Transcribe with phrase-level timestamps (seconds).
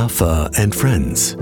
[0.00, 1.36] Lafer and Friends.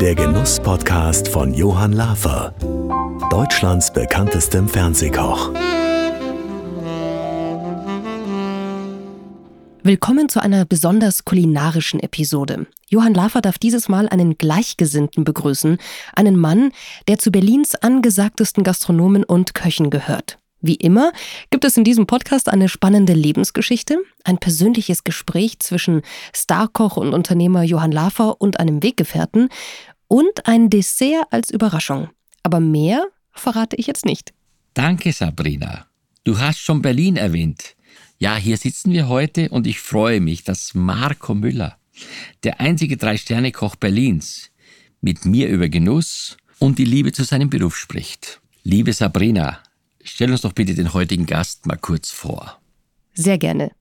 [0.00, 2.54] Der Genuss-Podcast von Johann Lafer,
[3.30, 5.52] Deutschlands bekanntestem Fernsehkoch.
[9.82, 12.66] Willkommen zu einer besonders kulinarischen Episode.
[12.88, 15.76] Johann Lafer darf dieses Mal einen Gleichgesinnten begrüßen,
[16.14, 16.72] einen Mann,
[17.06, 20.39] der zu Berlins angesagtesten Gastronomen und Köchen gehört.
[20.60, 21.12] Wie immer
[21.50, 26.02] gibt es in diesem Podcast eine spannende Lebensgeschichte, ein persönliches Gespräch zwischen
[26.34, 29.48] Starkoch und Unternehmer Johann Lafer und einem Weggefährten
[30.08, 32.10] und ein Dessert als Überraschung.
[32.42, 34.34] Aber mehr verrate ich jetzt nicht.
[34.74, 35.86] Danke, Sabrina.
[36.24, 37.74] Du hast schon Berlin erwähnt.
[38.18, 41.78] Ja, hier sitzen wir heute und ich freue mich, dass Marco Müller,
[42.44, 44.50] der einzige Drei-Sterne-Koch Berlins,
[45.00, 48.42] mit mir über Genuss und die Liebe zu seinem Beruf spricht.
[48.62, 49.62] Liebe Sabrina,
[50.02, 52.58] Stell uns doch bitte den heutigen Gast mal kurz vor.
[53.14, 53.72] Sehr gerne.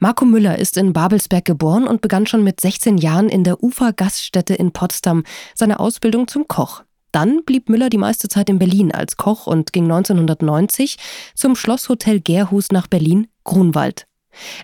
[0.00, 4.54] Marco Müller ist in Babelsberg geboren und begann schon mit 16 Jahren in der Ufer-Gaststätte
[4.54, 6.82] in Potsdam seine Ausbildung zum Koch.
[7.10, 10.96] Dann blieb Müller die meiste Zeit in Berlin als Koch und ging 1990
[11.34, 14.06] zum Schlosshotel Gerhus nach Berlin Grunwald.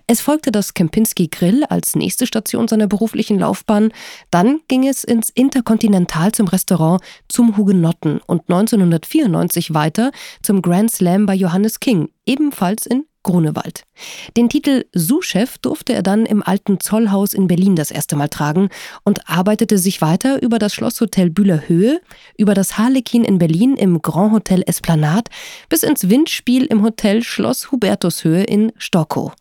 [0.07, 3.91] Es folgte das Kempinski Grill als nächste Station seiner beruflichen Laufbahn.
[4.31, 11.25] Dann ging es ins Interkontinental zum Restaurant zum Hugenotten und 1994 weiter zum Grand Slam
[11.25, 13.83] bei Johannes King, ebenfalls in Grunewald.
[14.37, 18.69] Den Titel Sous-Chef durfte er dann im alten Zollhaus in Berlin das erste Mal tragen
[19.03, 21.99] und arbeitete sich weiter über das Schlosshotel Bühler Höhe,
[22.37, 25.29] über das Harlekin in Berlin im Grand Hotel Esplanade
[25.67, 29.33] bis ins Windspiel im Hotel Schloss Hubertushöhe in Stockow.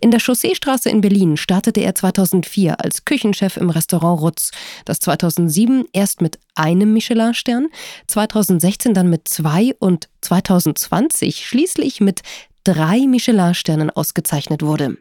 [0.00, 4.50] In der Chausseestraße in Berlin startete er 2004 als Küchenchef im Restaurant Rutz,
[4.84, 7.68] das 2007 erst mit einem Michelin-Stern,
[8.06, 12.22] 2016 dann mit zwei und 2020 schließlich mit
[12.64, 14.96] drei Michelin-Sternen ausgezeichnet wurde.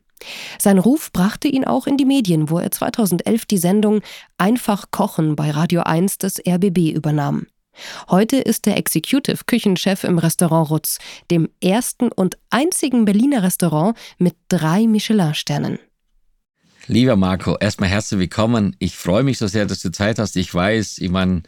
[0.59, 4.01] Sein Ruf brachte ihn auch in die Medien, wo er 2011 die Sendung
[4.37, 7.47] Einfach Kochen bei Radio 1 des RBB übernahm.
[8.09, 10.99] Heute ist er Executive Küchenchef im Restaurant Rutz,
[11.31, 15.79] dem ersten und einzigen Berliner Restaurant mit drei Michelin-Sternen.
[16.87, 18.75] Lieber Marco, erstmal herzlich willkommen.
[18.79, 20.35] Ich freue mich so sehr, dass du Zeit hast.
[20.35, 21.43] Ich weiß, ich meine,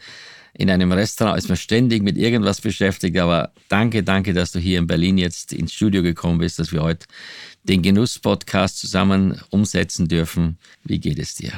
[0.54, 4.78] in einem Restaurant ist man ständig mit irgendwas beschäftigt, aber danke, danke, dass du hier
[4.78, 7.08] in Berlin jetzt ins Studio gekommen bist, dass wir heute
[7.64, 10.58] den Genuss-Podcast zusammen umsetzen dürfen.
[10.84, 11.54] Wie geht es dir?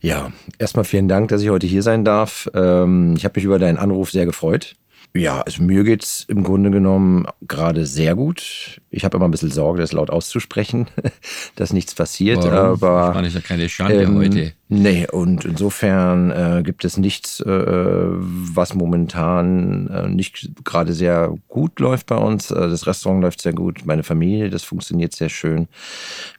[0.00, 2.48] Ja, erstmal vielen Dank, dass ich heute hier sein darf.
[2.54, 4.76] Ähm, ich habe mich über deinen Anruf sehr gefreut.
[5.16, 8.80] Ja, also mir geht's im Grunde genommen gerade sehr gut.
[8.90, 10.86] Ich habe immer ein bisschen Sorge, das laut auszusprechen,
[11.56, 12.44] dass nichts passiert.
[12.44, 12.82] Warum?
[12.82, 14.52] Aber das ist ja keine Schande ähm, heute.
[14.68, 21.78] Nee, und insofern äh, gibt es nichts, äh, was momentan äh, nicht gerade sehr gut
[21.78, 22.50] läuft bei uns.
[22.50, 25.68] Äh, das Restaurant läuft sehr gut, meine Familie, das funktioniert sehr schön.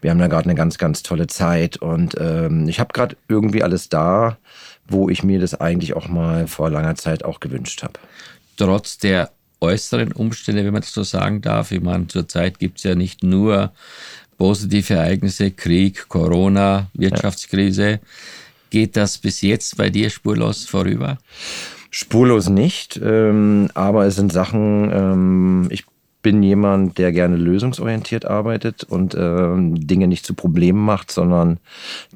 [0.02, 3.64] Wir haben da gerade eine ganz, ganz tolle Zeit und ähm, ich habe gerade irgendwie
[3.64, 4.38] alles da,
[4.90, 8.00] wo ich mir das eigentlich auch mal vor langer Zeit auch gewünscht habe
[8.58, 9.32] trotz der
[9.62, 11.72] äußeren Umstände, wenn man das so sagen darf.
[11.72, 13.72] Ich meine, zurzeit gibt es ja nicht nur
[14.38, 17.90] positive Ereignisse, Krieg, Corona, Wirtschaftskrise.
[17.90, 18.00] Ja.
[18.70, 21.18] Geht das bis jetzt bei dir spurlos vorüber?
[21.90, 25.86] Spurlos nicht, ähm, aber es sind Sachen, ähm, ich
[26.22, 31.60] bin jemand, der gerne lösungsorientiert arbeitet und äh, Dinge nicht zu Problemen macht, sondern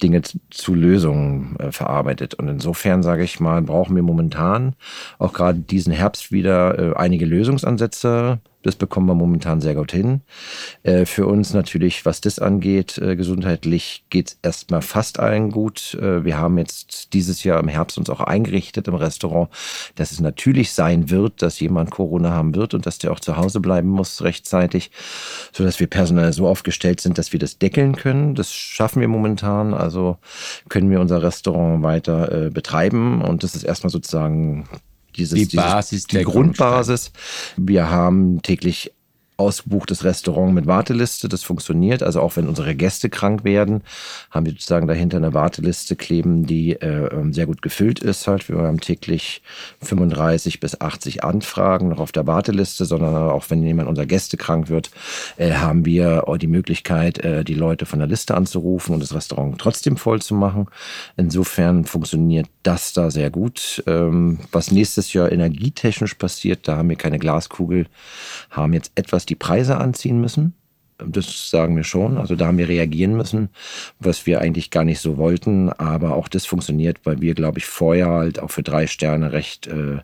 [0.02, 2.34] Dinge zu Lösungen äh, verarbeitet.
[2.34, 4.76] Und insofern sage ich mal, brauchen wir momentan
[5.20, 10.22] auch gerade diesen Herbst wieder äh, einige Lösungsansätze das bekommen wir momentan sehr gut hin.
[10.84, 15.96] Äh, für uns natürlich, was das angeht, äh, gesundheitlich geht es erstmal fast allen gut.
[15.96, 19.50] Äh, wir haben jetzt dieses Jahr im Herbst uns auch eingerichtet im Restaurant,
[19.96, 23.38] dass es natürlich sein wird, dass jemand Corona haben wird und dass der auch zu
[23.38, 24.92] Hause bleiben muss rechtzeitig,
[25.52, 28.36] sodass wir personell so aufgestellt sind, dass wir das deckeln können.
[28.36, 29.74] Das schaffen wir momentan.
[29.74, 30.18] Also
[30.70, 34.68] können wir unser Restaurant weiter betreiben und das ist erstmal sozusagen
[35.16, 37.12] dieses, die Basis, dieses, die Grundbasis.
[37.58, 38.92] Wir haben täglich
[39.42, 41.28] ausgebuchtes Restaurant mit Warteliste.
[41.28, 42.04] Das funktioniert.
[42.04, 43.82] Also auch wenn unsere Gäste krank werden,
[44.30, 48.28] haben wir sozusagen dahinter eine Warteliste kleben, die äh, ähm, sehr gut gefüllt ist.
[48.28, 48.48] Halt.
[48.48, 49.42] Wir haben täglich
[49.82, 54.70] 35 bis 80 Anfragen noch auf der Warteliste, sondern auch wenn jemand unserer Gäste krank
[54.70, 54.92] wird,
[55.38, 59.58] äh, haben wir die Möglichkeit, äh, die Leute von der Liste anzurufen und das Restaurant
[59.58, 60.68] trotzdem voll zu machen.
[61.18, 63.84] Insofern funktioniert das da sehr gut.
[63.88, 67.88] Ähm, was nächstes Jahr energietechnisch passiert, da haben wir keine Glaskugel,
[68.50, 70.54] haben jetzt etwas die Preise anziehen müssen.
[70.98, 72.18] das sagen wir schon.
[72.18, 73.50] Also da haben wir reagieren müssen,
[74.00, 75.70] was wir eigentlich gar nicht so wollten.
[75.70, 79.68] Aber auch das funktioniert, weil wir, glaube ich, vorher halt auch für drei Sterne recht
[79.68, 80.00] äh,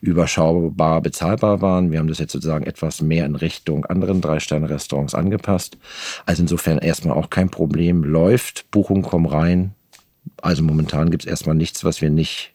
[0.00, 1.90] überschaubar bezahlbar waren.
[1.90, 5.78] Wir haben das jetzt sozusagen etwas mehr in Richtung anderen Drei-Sterne-Restaurants angepasst.
[6.26, 8.04] Also insofern erstmal auch kein Problem.
[8.04, 9.74] Läuft, Buchungen kommen rein.
[10.42, 12.52] Also momentan gibt es erstmal nichts, was wir nicht,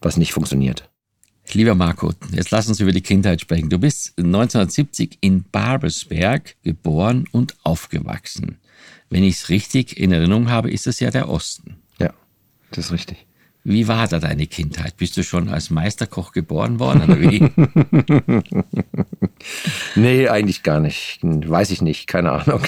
[0.00, 0.88] was nicht funktioniert.
[1.52, 3.68] Lieber Marco, jetzt lass uns über die Kindheit sprechen.
[3.70, 8.58] Du bist 1970 in Babelsberg geboren und aufgewachsen.
[9.10, 11.76] Wenn ich es richtig in Erinnerung habe, ist es ja der Osten.
[12.00, 12.12] Ja,
[12.70, 13.26] das ist richtig.
[13.66, 14.98] Wie war da deine Kindheit?
[14.98, 17.50] Bist du schon als Meisterkoch geboren worden oder wie?
[19.94, 21.20] nee, eigentlich gar nicht.
[21.22, 22.60] Weiß ich nicht, keine Ahnung.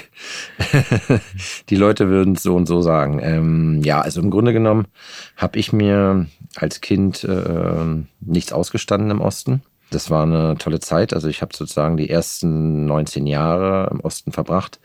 [1.68, 3.20] Die Leute würden es so und so sagen.
[3.22, 4.86] Ähm, ja, also im Grunde genommen
[5.36, 9.60] habe ich mir als Kind äh, nichts ausgestanden im Osten.
[9.90, 11.12] Das war eine tolle Zeit.
[11.12, 14.80] Also ich habe sozusagen die ersten 19 Jahre im Osten verbracht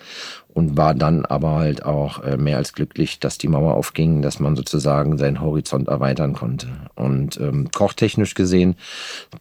[0.53, 4.39] und war dann aber halt auch äh, mehr als glücklich, dass die Mauer aufging, dass
[4.39, 6.67] man sozusagen seinen Horizont erweitern konnte.
[6.95, 8.75] Und ähm, kochtechnisch gesehen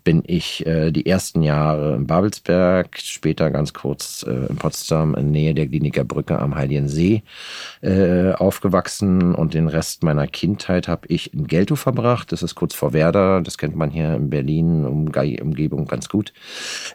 [0.04, 5.30] bin ich äh, die ersten Jahre in Babelsberg, später ganz kurz äh, in Potsdam in
[5.30, 7.22] Nähe der Kliniker Brücke am Heiligen See
[7.82, 12.32] äh, aufgewachsen und den Rest meiner Kindheit habe ich in Geltow verbracht.
[12.32, 16.32] Das ist kurz vor Werder, das kennt man hier in Berlin, um Umgebung ganz gut.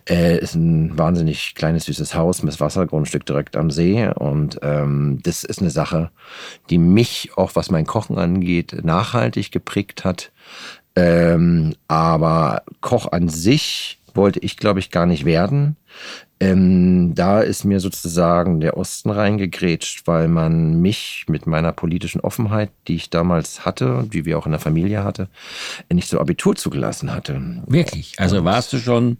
[0.09, 5.43] Äh, ist ein wahnsinnig kleines, süßes Haus mit Wassergrundstück direkt am See und ähm, das
[5.43, 6.11] ist eine Sache,
[6.69, 10.31] die mich auch was mein Kochen angeht, nachhaltig geprägt hat.
[10.95, 15.75] Ähm, aber Koch an sich wollte ich, glaube ich, gar nicht werden.
[16.39, 22.71] Ähm, da ist mir sozusagen der Osten reingegrätscht, weil man mich mit meiner politischen Offenheit,
[22.87, 25.29] die ich damals hatte, die wir auch in der Familie hatte,
[25.91, 27.63] nicht so Abitur zugelassen hatte.
[27.67, 28.15] Wirklich?
[28.17, 29.17] Also warst du schon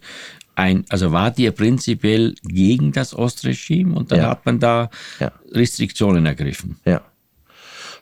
[0.56, 4.30] ein, also war dir prinzipiell gegen das Ostregime und dann ja.
[4.30, 4.90] hat man da
[5.20, 5.32] ja.
[5.52, 6.78] Restriktionen ergriffen.
[6.86, 7.02] Ja.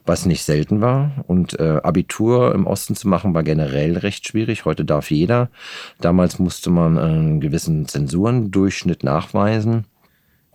[0.05, 1.23] Was nicht selten war.
[1.27, 4.65] Und äh, Abitur im Osten zu machen, war generell recht schwierig.
[4.65, 5.50] Heute darf jeder.
[6.01, 9.85] Damals musste man einen gewissen Zensurendurchschnitt nachweisen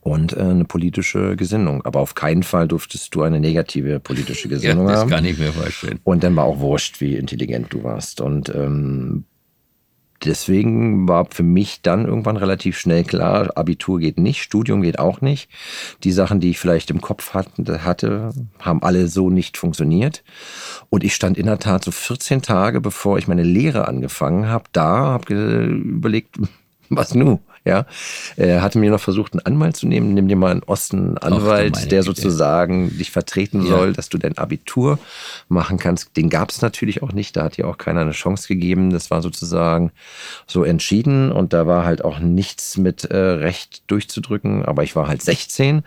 [0.00, 1.84] und äh, eine politische Gesinnung.
[1.84, 5.10] Aber auf keinen Fall durftest du eine negative politische Gesinnung ja, das haben.
[5.10, 6.00] Das kann ich mir vorstellen.
[6.04, 8.20] Und dann war auch wurscht, wie intelligent du warst.
[8.20, 9.24] Und ähm,
[10.24, 15.20] deswegen war für mich dann irgendwann relativ schnell klar, Abitur geht nicht, Studium geht auch
[15.20, 15.48] nicht.
[16.04, 20.24] Die Sachen, die ich vielleicht im Kopf hatte, haben alle so nicht funktioniert.
[20.90, 24.64] Und ich stand in der Tat so 14 Tage, bevor ich meine Lehre angefangen habe,
[24.72, 26.36] da, habe überlegt,
[26.88, 27.40] was nu?
[27.68, 27.84] Ja,
[28.36, 30.14] er hatte mir noch versucht, einen Anwalt zu nehmen.
[30.14, 33.68] Nimm dir mal einen Osten-Anwalt, der sozusagen dich vertreten ja.
[33.68, 34.98] soll, dass du dein Abitur
[35.48, 36.16] machen kannst.
[36.16, 37.36] Den gab es natürlich auch nicht.
[37.36, 38.88] Da hat dir auch keiner eine Chance gegeben.
[38.88, 39.92] Das war sozusagen
[40.46, 44.64] so entschieden und da war halt auch nichts mit äh, Recht durchzudrücken.
[44.64, 45.82] Aber ich war halt 16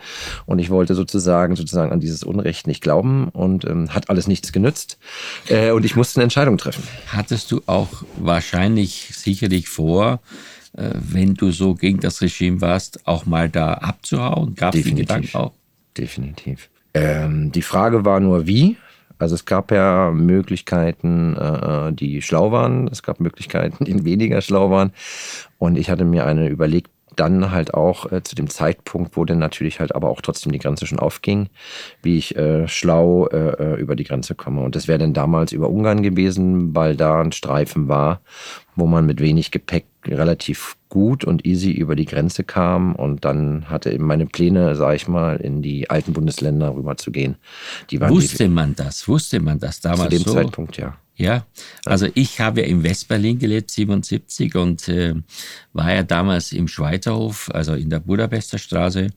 [0.46, 4.52] und ich wollte sozusagen sozusagen an dieses Unrecht nicht glauben und ähm, hat alles nichts
[4.52, 5.00] genützt.
[5.48, 6.84] Äh, und ich musste eine Entscheidung treffen.
[7.08, 13.26] Hattest du auch wahrscheinlich sicherlich vor, äh, wenn du so gegen das Regime warst, auch
[13.26, 14.56] mal da abzuhauen?
[14.56, 15.52] Gab es die Gedanken auch?
[15.98, 16.70] Definitiv.
[16.94, 18.78] Ähm, die Frage war nur, wie.
[19.20, 22.88] Also es gab ja Möglichkeiten, äh, die schlau waren.
[22.88, 24.92] Es gab Möglichkeiten, die weniger schlau waren.
[25.58, 29.38] Und ich hatte mir eine überlegt, dann halt auch äh, zu dem Zeitpunkt, wo dann
[29.38, 31.50] natürlich halt aber auch trotzdem die Grenze schon aufging,
[32.02, 34.62] wie ich äh, schlau äh, äh über die Grenze komme.
[34.62, 38.22] Und das wäre dann damals über Ungarn gewesen, weil da ein Streifen war,
[38.76, 43.70] wo man mit wenig Gepäck relativ gut und easy über die Grenze kam und dann
[43.70, 47.36] hatte eben meine Pläne, sage ich mal, in die alten Bundesländer rüber zu gehen.
[47.92, 49.08] Wusste man das?
[49.08, 50.34] Wusste man das damals Zu dem so?
[50.34, 50.98] Zeitpunkt, ja.
[51.22, 51.46] Ja,
[51.86, 55.14] also ich habe ja in Westberlin gelebt, 77 und äh,
[55.72, 59.10] war ja damals im Schweizerhof, also in der Budapester Straße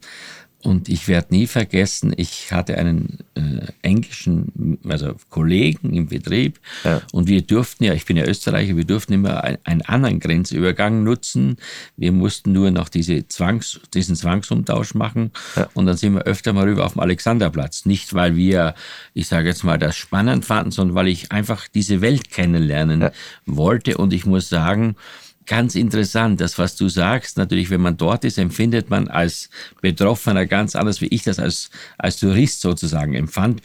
[0.65, 7.03] und ich werde nie vergessen, ich hatte einen äh, englischen, also Kollegen im Betrieb ja.
[7.13, 11.05] und wir durften ja, ich bin ja Österreicher, wir durften immer ein, einen anderen Grenzübergang
[11.05, 11.59] nutzen.
[11.97, 15.69] Wir mussten nur noch diese Zwangs, diesen Zwangsumtausch machen ja.
[15.75, 17.85] und dann sind wir öfter mal rüber auf dem Alexanderplatz.
[17.85, 18.75] Nicht, weil wir,
[19.13, 23.13] ich sage jetzt mal, das spannend fanden, sondern weil ich einfach diese Welt kennenlernen ja.
[23.45, 24.97] wollte und ich muss sagen,
[25.47, 27.37] ganz interessant, das, was du sagst.
[27.37, 31.71] Natürlich, wenn man dort ist, empfindet man als Betroffener ganz anders, wie ich das als,
[31.99, 33.63] als Tourist sozusagen empfand.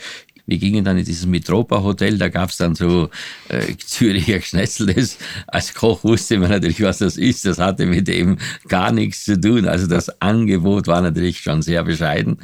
[0.50, 3.10] Wir gingen dann in dieses Metropa Hotel, da gab's dann so
[3.50, 5.18] äh, Züricher Schnetzeltes.
[5.48, 7.46] Als Koch wusste man natürlich, was das ist.
[7.46, 8.38] Das hatte mit dem
[8.68, 9.68] gar nichts zu tun.
[9.68, 12.38] Also das Angebot war natürlich schon sehr bescheiden.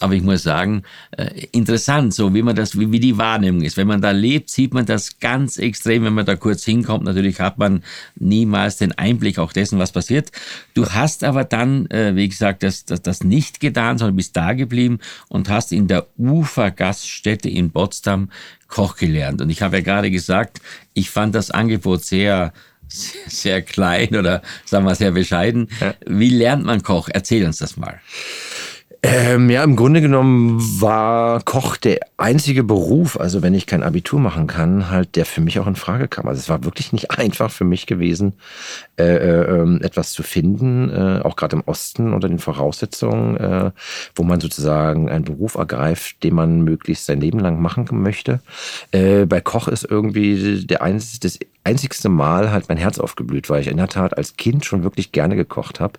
[0.00, 3.76] Aber ich muss sagen, äh, interessant, so wie man das, wie, wie die Wahrnehmung ist.
[3.76, 7.04] Wenn man da lebt, sieht man das ganz extrem, wenn man da kurz hinkommt.
[7.04, 7.84] Natürlich hat man
[8.16, 10.32] niemals den Einblick auch dessen, was passiert.
[10.74, 14.52] Du hast aber dann, äh, wie gesagt, das, das, das nicht getan, sondern bist da
[14.52, 14.98] geblieben
[15.28, 18.30] und hast in der Ufergaststätte in Potsdam
[18.68, 19.40] Koch gelernt.
[19.42, 20.60] Und ich habe ja gerade gesagt,
[20.94, 22.52] ich fand das Angebot sehr,
[22.88, 25.68] sehr, klein oder sagen wir sehr bescheiden.
[26.06, 27.08] Wie lernt man Koch?
[27.12, 28.00] Erzähl uns das mal.
[29.02, 34.18] Ähm, ja, im Grunde genommen war Koch der einzige Beruf, also wenn ich kein Abitur
[34.18, 36.26] machen kann, halt der für mich auch in Frage kam.
[36.26, 38.34] Also es war wirklich nicht einfach für mich gewesen,
[38.98, 43.70] äh, äh, etwas zu finden, äh, auch gerade im Osten unter den Voraussetzungen, äh,
[44.14, 48.40] wo man sozusagen einen Beruf ergreift, den man möglichst sein Leben lang machen möchte.
[48.90, 53.60] Äh, bei Koch ist irgendwie der einzige, das einzigste Mal halt mein Herz aufgeblüht, weil
[53.60, 55.94] ich in der Tat als Kind schon wirklich gerne gekocht habe.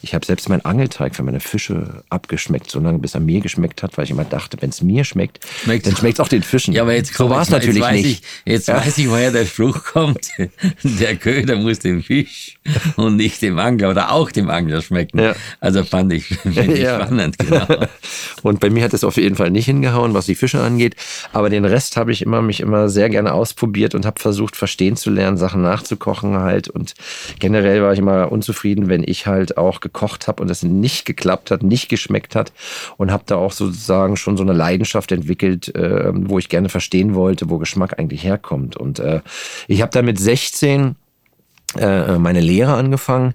[0.00, 3.82] Ich habe selbst meinen Angelteig für meine Fische abgeschmeckt, so lange bis er mir geschmeckt
[3.82, 6.44] hat, weil ich immer dachte, wenn es mir schmeckt, Schmeckt's dann schmeckt es auch den
[6.44, 6.72] Fischen.
[6.72, 8.24] Ja, aber jetzt so war es natürlich jetzt nicht.
[8.44, 8.76] Ich, jetzt ja.
[8.76, 10.28] weiß ich, woher der Spruch kommt.
[10.82, 12.58] Der Köder muss dem Fisch
[12.96, 15.18] und nicht dem Angler oder auch dem Angler schmecken.
[15.18, 15.34] Ja.
[15.60, 17.00] Also fand ich, fand ich ja.
[17.00, 17.66] spannend, genau.
[18.42, 20.96] Und bei mir hat es auf jeden Fall nicht hingehauen, was die Fische angeht.
[21.32, 24.96] Aber den Rest habe ich immer mich immer sehr gerne ausprobiert und habe versucht, verstehen
[24.96, 26.68] zu lernen, Sachen nachzukochen halt.
[26.68, 26.94] Und
[27.38, 31.50] generell war ich immer unzufrieden, wenn ich halt auch gekocht habe und es nicht geklappt
[31.50, 32.52] hat, nicht geschmeckt hat.
[32.96, 37.14] Und habe da auch sozusagen schon so eine Leidenschaft entwickelt, äh, wo ich gerne verstehen
[37.14, 38.76] wollte, wo Geschmack eigentlich herkommt.
[38.76, 39.20] Und äh,
[39.66, 40.96] ich habe da mit 16
[41.76, 43.34] äh, meine Lehre angefangen.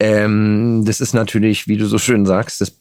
[0.00, 2.76] Ähm, das ist natürlich, wie du so schön sagst, das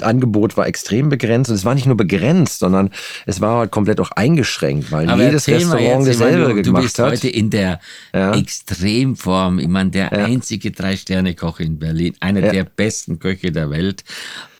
[0.00, 2.90] Angebot war extrem begrenzt und es war nicht nur begrenzt, sondern
[3.24, 6.82] es war halt komplett auch eingeschränkt, weil Aber jedes Restaurant jetzt, dasselbe meine, gemacht du
[6.82, 7.12] bist hat.
[7.12, 7.80] heute in der
[8.12, 8.34] ja.
[8.34, 9.58] Extremform.
[9.58, 10.24] Ich meine, der ja.
[10.24, 12.52] einzige Drei-Sterne-Koch in Berlin, einer ja.
[12.52, 14.04] der besten Köche der Welt.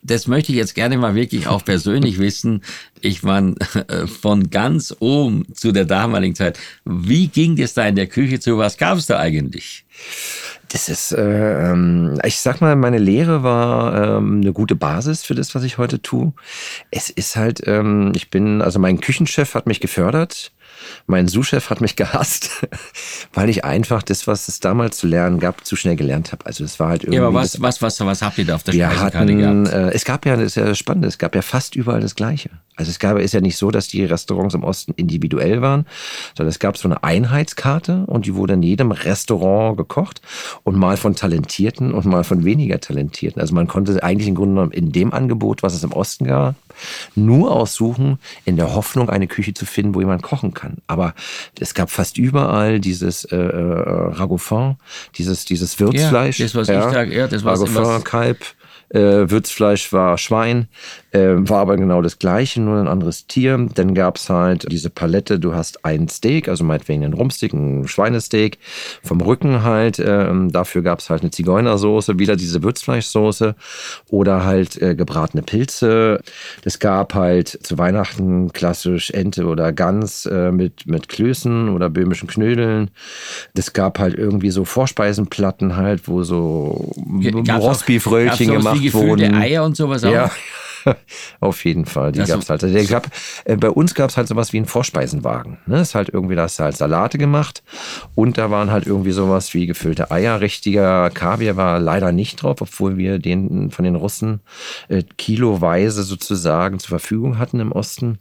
[0.03, 2.63] Das möchte ich jetzt gerne mal wirklich auch persönlich wissen.
[3.01, 3.57] Ich meine,
[4.21, 6.59] von ganz oben zu der damaligen Zeit.
[6.85, 8.57] Wie ging es da in der Küche zu?
[8.57, 9.85] Was gab es da eigentlich?
[10.69, 15.35] Das ist, äh, ähm, ich sag mal, meine Lehre war ähm, eine gute Basis für
[15.35, 16.33] das, was ich heute tue.
[16.91, 20.53] Es ist halt, ähm, ich bin, also mein Küchenchef hat mich gefördert.
[21.07, 22.67] Mein Sous-Chef hat mich gehasst,
[23.33, 26.47] weil ich einfach das, was es damals zu lernen gab, zu schnell gelernt habe.
[26.47, 27.19] Also es war halt irgendwie.
[27.19, 29.69] Ja, aber was, was, was, was habt ihr da auf der Speisekarte hatten, gehabt?
[29.69, 32.51] Äh, es gab ja, das ist ja spannend, es gab ja fast überall das Gleiche.
[32.77, 35.87] Also es gab, ist ja nicht so, dass die Restaurants im Osten individuell waren,
[36.37, 40.21] sondern es gab so eine Einheitskarte und die wurde in jedem Restaurant gekocht
[40.63, 43.41] und mal von Talentierten und mal von weniger Talentierten.
[43.41, 46.55] Also man konnte eigentlich im Grunde genommen in dem Angebot, was es im Osten gab,
[47.15, 50.79] nur aussuchen, in der Hoffnung, eine Küche zu finden, wo jemand kochen kann.
[50.87, 51.15] Aber
[51.59, 54.77] es gab fast überall dieses äh, äh Ragoufin,
[55.17, 56.39] dieses, dieses Würzfleisch.
[56.39, 58.45] Ja, das, was ja, ich sage, ja, das war Ragoufin, Kalb,
[58.91, 60.69] äh, Würzfleisch war Schwein,
[61.19, 63.69] war aber genau das gleiche, nur ein anderes Tier.
[63.75, 67.89] Dann gab es halt diese Palette, du hast ein Steak, also meinetwegen ein Rumpsteak, ein
[67.89, 68.59] Schweinesteak,
[69.03, 69.99] vom Rücken halt.
[69.99, 73.55] Äh, dafür gap es halt eine Zigeunersoße, wieder diese Würzfleischsoße
[74.11, 76.21] oder halt äh, gebratene Pilze.
[76.65, 82.29] Es gab halt zu Weihnachten klassisch Ente oder Gans äh, mit, mit Klößen oder böhmischen
[82.29, 82.91] Knödeln.
[83.55, 86.93] Es gab halt irgendwie so Vorspeisenplatten halt, wo so
[87.49, 89.35] Rostbeefröllchen gemacht wurden.
[89.35, 90.13] Eier und sowas auch.
[90.13, 90.31] Ja.
[91.41, 92.63] Auf jeden Fall, die gab es halt.
[92.63, 93.09] Also, gab,
[93.45, 95.59] äh, bei uns gab es halt sowas wie einen Vorspeisenwagen.
[95.67, 95.79] Ne?
[95.79, 97.63] Das ist halt irgendwie, da hast du halt Salate gemacht
[98.15, 100.41] und da waren halt irgendwie sowas wie gefüllte Eier.
[100.41, 104.41] Richtiger Kaviar war leider nicht drauf, obwohl wir den von den Russen
[104.89, 108.19] äh, kiloweise sozusagen zur Verfügung hatten im Osten.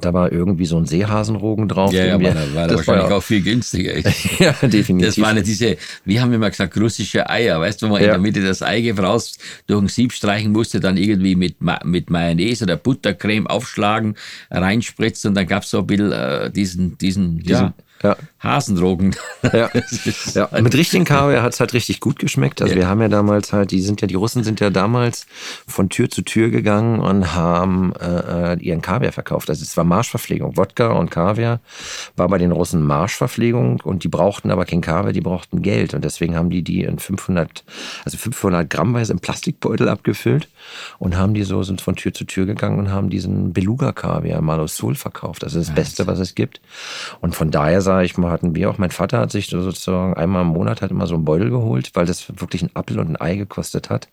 [0.00, 1.92] Da war irgendwie so ein Seehasenrogen drauf.
[1.92, 3.96] Ja, ja da war das wahrscheinlich war auch viel günstiger.
[4.38, 5.14] ja, definitiv.
[5.14, 7.60] Das waren diese, wir haben immer gesagt, russische Eier.
[7.60, 8.08] Weißt du, wo man ja.
[8.08, 12.10] in der Mitte das Eigelb raus durch ein Sieb streichen musste, dann irgendwie mit, mit
[12.10, 14.16] Mayonnaise oder Buttercreme aufschlagen,
[14.50, 18.16] reinspritzt und dann gab es so ein bisschen äh, diesen, diesen, diesen ja ja.
[18.40, 19.14] Hasendrogen.
[19.52, 19.68] Ja.
[20.34, 20.48] ja.
[20.60, 22.62] Mit richtigen Kaviar hat es halt richtig gut geschmeckt.
[22.62, 22.80] Also ja.
[22.80, 25.26] wir haben ja damals halt, die sind ja, die Russen sind ja damals
[25.66, 29.50] von Tür zu Tür gegangen und haben äh, äh ihren Kaviar verkauft.
[29.50, 30.56] Also es war Marschverpflegung.
[30.56, 31.60] Wodka und Kaviar
[32.16, 35.92] war bei den Russen Marschverpflegung und die brauchten aber kein Kaviar, die brauchten Geld.
[35.92, 37.64] Und deswegen haben die die in 500,
[38.06, 40.48] also 500 Grammweise im Plastikbeutel abgefüllt
[40.98, 44.94] und haben die so, sind von Tür zu Tür gegangen und haben diesen Beluga-Kaviar Malosol
[44.94, 45.42] verkauft.
[45.42, 46.62] Das ist das Beste, was es gibt.
[47.20, 48.78] Und von daher sage ich mal, hatten wir auch.
[48.78, 52.06] Mein Vater hat sich sozusagen einmal im Monat halt immer so einen Beutel geholt, weil
[52.06, 54.08] das wirklich ein Apfel und ein Ei gekostet hat.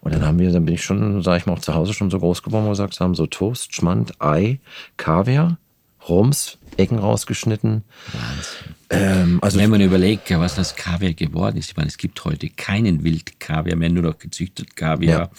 [0.00, 2.10] Und dann haben wir, dann bin ich schon, sage ich mal, auch zu Hause schon
[2.10, 4.60] so groß geworden, wo wir gesagt haben, so Toast, Schmand, Ei,
[4.96, 5.58] Kaviar,
[6.08, 7.84] Rums, Ecken rausgeschnitten.
[8.12, 8.74] Wahnsinn.
[8.90, 12.48] Ähm, also Wenn man überlegt, was das Kaviar geworden ist, ich meine, es gibt heute
[12.48, 15.20] keinen Wildkaviar mehr, nur noch gezüchtet Kaviar.
[15.20, 15.30] Ja.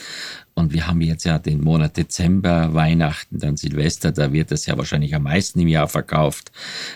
[0.53, 4.77] Und wir haben jetzt ja den Monat Dezember, Weihnachten, dann Silvester, da wird das ja
[4.77, 6.51] wahrscheinlich am meisten im Jahr verkauft.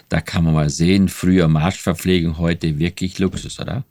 [0.08, 3.84] Da kann man mal sehen, früher Marschverpflegung, heute wirklich Luxus, oder?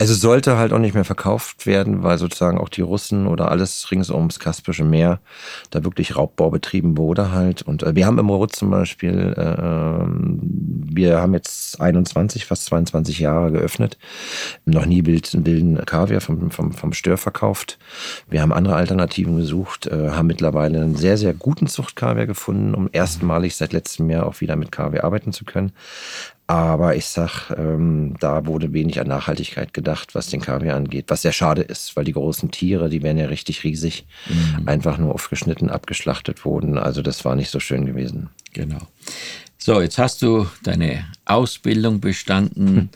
[0.00, 3.90] Also sollte halt auch nicht mehr verkauft werden, weil sozusagen auch die Russen oder alles
[3.90, 5.20] rings ums Kaspische Meer
[5.68, 7.60] da wirklich Raubbau betrieben wurde halt.
[7.60, 10.06] Und äh, wir haben im Rot zum Beispiel, äh,
[10.94, 13.98] wir haben jetzt 21, fast 22 Jahre geöffnet,
[14.64, 17.78] noch nie wilden Kaviar vom, vom, vom Stör verkauft.
[18.26, 22.88] Wir haben andere Alternativen gesucht, äh, haben mittlerweile einen sehr, sehr guten Zuchtkaviar gefunden, um
[22.90, 25.72] erstmalig seit letztem Jahr auch wieder mit Kaviar arbeiten zu können.
[26.50, 31.22] Aber ich sag, ähm, da wurde wenig an Nachhaltigkeit gedacht, was den Kaviar angeht, was
[31.22, 34.04] sehr schade ist, weil die großen Tiere, die werden ja richtig riesig,
[34.66, 36.76] einfach nur aufgeschnitten, abgeschlachtet wurden.
[36.76, 38.30] Also das war nicht so schön gewesen.
[38.52, 38.80] Genau.
[39.58, 42.90] So, jetzt hast du deine Ausbildung bestanden.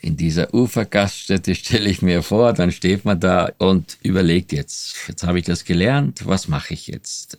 [0.00, 5.26] In dieser Ufergaststätte stelle ich mir vor, dann steht man da und überlegt jetzt, jetzt
[5.26, 7.38] habe ich das gelernt, was mache ich jetzt?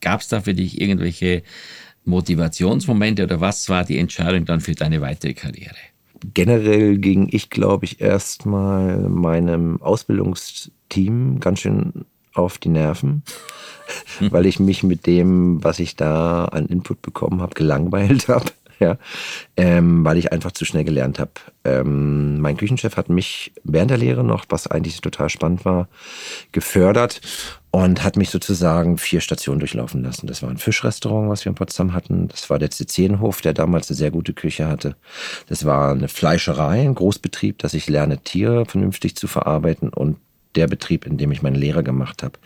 [0.00, 1.42] Gab es da für dich irgendwelche
[2.04, 5.74] Motivationsmomente oder was war die Entscheidung dann für deine weitere Karriere?
[6.32, 13.22] Generell ging ich, glaube ich, erstmal meinem Ausbildungsteam ganz schön auf die Nerven,
[14.20, 18.50] weil ich mich mit dem, was ich da an Input bekommen habe, gelangweilt habe.
[18.80, 18.98] Ja,
[19.56, 21.30] ähm, weil ich einfach zu schnell gelernt habe.
[21.64, 25.88] Ähm, mein Küchenchef hat mich während der Lehre noch, was eigentlich total spannend war,
[26.52, 27.20] gefördert
[27.70, 30.26] und hat mich sozusagen vier Stationen durchlaufen lassen.
[30.26, 32.28] Das war ein Fischrestaurant, was wir in Potsdam hatten.
[32.28, 34.96] Das war der Zizenhof, der damals eine sehr gute Küche hatte.
[35.48, 40.18] Das war eine Fleischerei, ein Großbetrieb, dass ich lerne, Tiere vernünftig zu verarbeiten und
[40.54, 42.38] der Betrieb, in dem ich meine Lehre gemacht habe.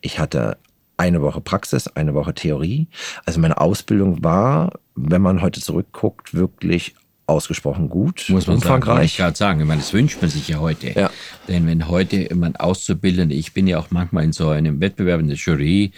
[0.00, 0.56] Ich hatte
[0.96, 2.88] eine Woche Praxis, eine Woche Theorie.
[3.24, 6.94] Also meine Ausbildung war, wenn man heute zurückguckt, wirklich
[7.26, 9.06] ausgesprochen gut, Muss man sagen, umfangreich.
[9.12, 9.60] ich gerade sagen.
[9.60, 10.92] Ich meine, das wünscht man sich ja heute.
[10.92, 11.10] Ja.
[11.48, 15.26] Denn wenn heute jemand Auszubildende, ich bin ja auch manchmal in so einem Wettbewerb in
[15.26, 15.90] der Jury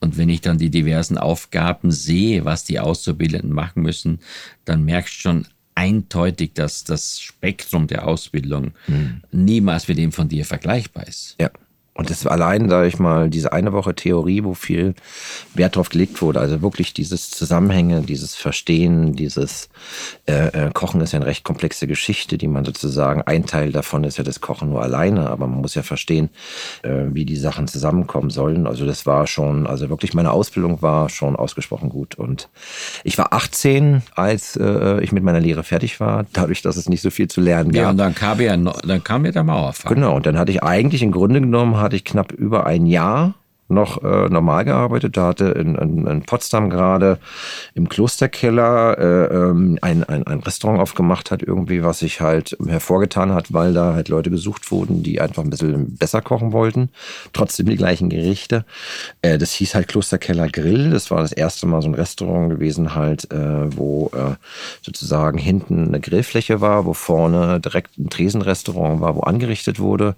[0.00, 4.20] und wenn ich dann die diversen Aufgaben sehe, was die Auszubildenden machen müssen,
[4.66, 8.72] dann merkst du schon eindeutig, dass das Spektrum der Ausbildung
[9.32, 11.36] niemals mit dem von dir vergleichbar ist.
[11.40, 11.50] Ja.
[11.94, 14.94] Und das war allein, sage ich mal, diese eine Woche Theorie, wo viel
[15.54, 16.40] Wert drauf gelegt wurde.
[16.40, 19.68] Also wirklich dieses Zusammenhänge, dieses Verstehen, dieses
[20.26, 24.02] äh, äh, Kochen ist ja eine recht komplexe Geschichte, die man sozusagen, ein Teil davon
[24.02, 26.30] ist ja das Kochen nur alleine, aber man muss ja verstehen,
[26.82, 28.66] äh, wie die Sachen zusammenkommen sollen.
[28.66, 32.16] Also das war schon, also wirklich meine Ausbildung war schon ausgesprochen gut.
[32.16, 32.48] Und
[33.04, 37.02] ich war 18, als äh, ich mit meiner Lehre fertig war, dadurch, dass es nicht
[37.02, 37.82] so viel zu lernen gab.
[37.82, 39.94] Ja, und dann kam ja, dann kam ja der Mauerfall.
[39.94, 43.34] Genau, und dann hatte ich eigentlich im Grunde genommen hatte ich knapp über ein Jahr
[43.74, 45.16] noch äh, normal gearbeitet.
[45.16, 47.18] Da hatte in, in, in Potsdam gerade
[47.74, 53.32] im Klosterkeller äh, ähm, ein, ein, ein Restaurant aufgemacht hat, irgendwie, was sich halt hervorgetan
[53.32, 56.90] hat, weil da halt Leute gesucht wurden, die einfach ein bisschen besser kochen wollten.
[57.32, 58.64] Trotzdem die gleichen Gerichte.
[59.22, 60.90] Äh, das hieß halt Klosterkeller Grill.
[60.90, 64.36] Das war das erste Mal so ein Restaurant gewesen, halt, äh, wo äh,
[64.82, 70.14] sozusagen hinten eine Grillfläche war, wo vorne direkt ein Tresenrestaurant war, wo angerichtet wurde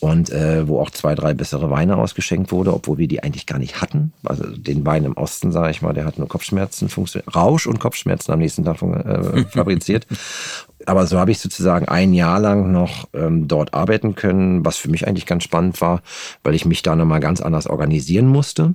[0.00, 3.58] und äh, wo auch zwei, drei bessere Weine ausgeschenkt wurde, obwohl wir die eigentlich gar
[3.58, 4.12] nicht hatten.
[4.24, 7.80] Also den Wein im Osten, sage ich mal, der hat nur Kopfschmerzen, funktio- Rausch und
[7.80, 10.06] Kopfschmerzen am nächsten Tag äh, fabriziert.
[10.86, 14.90] Aber so habe ich sozusagen ein Jahr lang noch ähm, dort arbeiten können, was für
[14.90, 16.02] mich eigentlich ganz spannend war,
[16.42, 18.74] weil ich mich da nochmal ganz anders organisieren musste.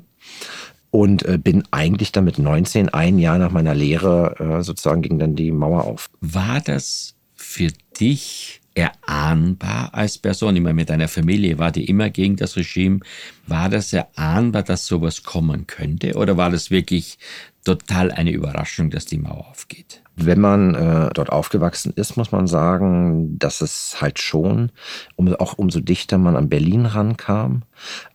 [0.92, 5.20] Und äh, bin eigentlich dann mit 19, ein Jahr nach meiner Lehre, äh, sozusagen ging
[5.20, 6.10] dann die Mauer auf.
[6.20, 7.68] War das für
[8.00, 10.56] dich erahnbar als Person?
[10.56, 13.00] Ich meine, mit deiner Familie war die immer gegen das Regime.
[13.48, 16.16] War das erahnbar, dass sowas kommen könnte?
[16.16, 17.18] Oder war das wirklich
[17.64, 20.02] total eine Überraschung, dass die Mauer aufgeht?
[20.16, 24.72] Wenn man äh, dort aufgewachsen ist, muss man sagen, dass es halt schon,
[25.16, 27.64] um, auch umso dichter man an Berlin rankam,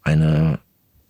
[0.02, 0.58] eine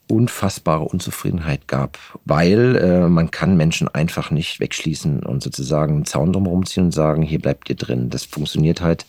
[0.06, 6.32] unfassbare Unzufriedenheit gab, weil äh, man kann Menschen einfach nicht wegschließen und sozusagen einen Zaun
[6.32, 8.10] drumherum ziehen und sagen, hier bleibt ihr drin.
[8.10, 9.06] Das funktioniert halt.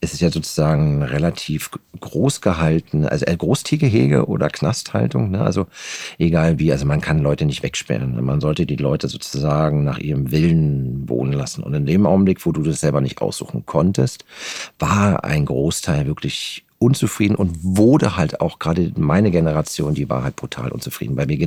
[0.00, 5.40] Es ist ja sozusagen relativ groß gehalten, also äh, Großtiergehege oder Knasthaltung, ne?
[5.40, 5.66] also
[6.18, 8.22] egal wie, also man kann Leute nicht wegsperren.
[8.22, 11.62] Man sollte die Leute sozusagen nach ihrem Willen wohnen lassen.
[11.62, 14.26] Und in dem Augenblick, wo du das selber nicht aussuchen konntest,
[14.78, 20.36] war ein Großteil wirklich unzufrieden und wurde halt auch gerade meine Generation, die war halt
[20.36, 21.38] brutal unzufrieden, weil wir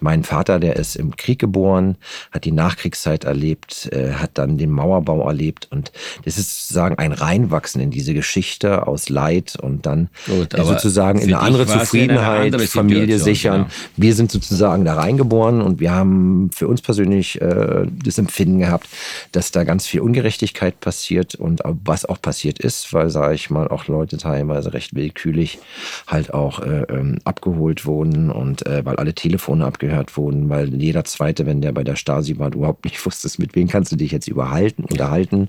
[0.00, 1.96] Mein Vater, der ist im Krieg geboren,
[2.30, 5.92] hat die Nachkriegszeit erlebt, äh, hat dann den Mauerbau erlebt und
[6.24, 11.18] das ist sozusagen ein Reinwachsen in diese Geschichte aus Leid und dann Gut, äh, sozusagen
[11.20, 13.62] in eine andere in eine Zufriedenheit, andere Familie sichern.
[13.62, 13.74] genau.
[13.96, 18.88] Wir sind sozusagen da reingeboren und wir haben für uns persönlich äh, das Empfinden gehabt,
[19.32, 23.68] dass da ganz viel Ungerechtigkeit passiert und was auch passiert ist, weil, sage ich mal,
[23.68, 25.58] auch Leute teilweise recht willkürlich
[26.06, 31.04] halt auch äh, ähm, abgeholt wurden und äh, weil alle Telefone abgehört wurden, weil jeder
[31.04, 34.12] Zweite, wenn der bei der Stasi war, überhaupt nicht wusstest, mit wem kannst du dich
[34.12, 35.48] jetzt überhalten, unterhalten.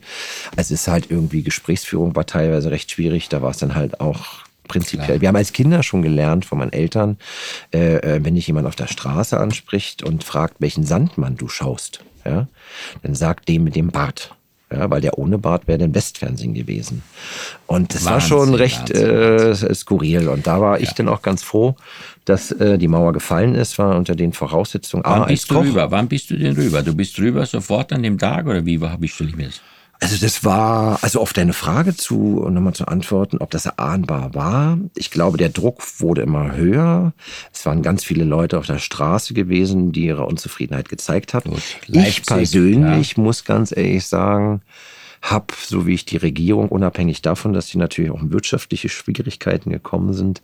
[0.56, 4.44] Es ist halt irgendwie, Gesprächsführung war teilweise recht schwierig, da war es dann halt auch
[4.70, 5.08] prinzipiell.
[5.08, 5.22] Klar.
[5.22, 7.18] Wir haben als Kinder schon gelernt von meinen Eltern,
[7.74, 12.06] äh, äh, wenn dich jemand auf der Straße anspricht und fragt, welchen Sandmann du schaust,
[12.24, 12.48] ja,
[13.02, 14.34] dann sag dem mit dem Bart.
[14.72, 17.02] Ja, weil der ohne Bart wäre dann Westfernsehen gewesen.
[17.66, 20.30] Und das war Wahnsinn, schon recht Wahnsinn, äh, skurril.
[20.30, 21.76] Und da war ich dann auch ganz froh,
[22.30, 25.04] dass äh, die Mauer gefallen ist, war unter den Voraussetzungen.
[25.04, 25.64] Wann A, als bist du Koch.
[25.64, 25.92] rüber?
[25.92, 26.84] Wann bist du denn rüber?
[26.84, 29.62] Du bist rüber sofort an dem Tag oder wie war, wie stelle ich mir das?
[30.02, 34.78] Also das war, also auf deine Frage zu, nochmal zu antworten, ob das erahnbar war.
[34.96, 37.12] Ich glaube, der Druck wurde immer höher.
[37.52, 41.50] Es waren ganz viele Leute auf der Straße gewesen, die ihre Unzufriedenheit gezeigt haben.
[41.50, 44.62] Gut, ich persönlich muss ganz ehrlich sagen,
[45.22, 49.70] habe, so wie ich die Regierung, unabhängig davon, dass die natürlich auch in wirtschaftliche Schwierigkeiten
[49.70, 50.42] gekommen sind,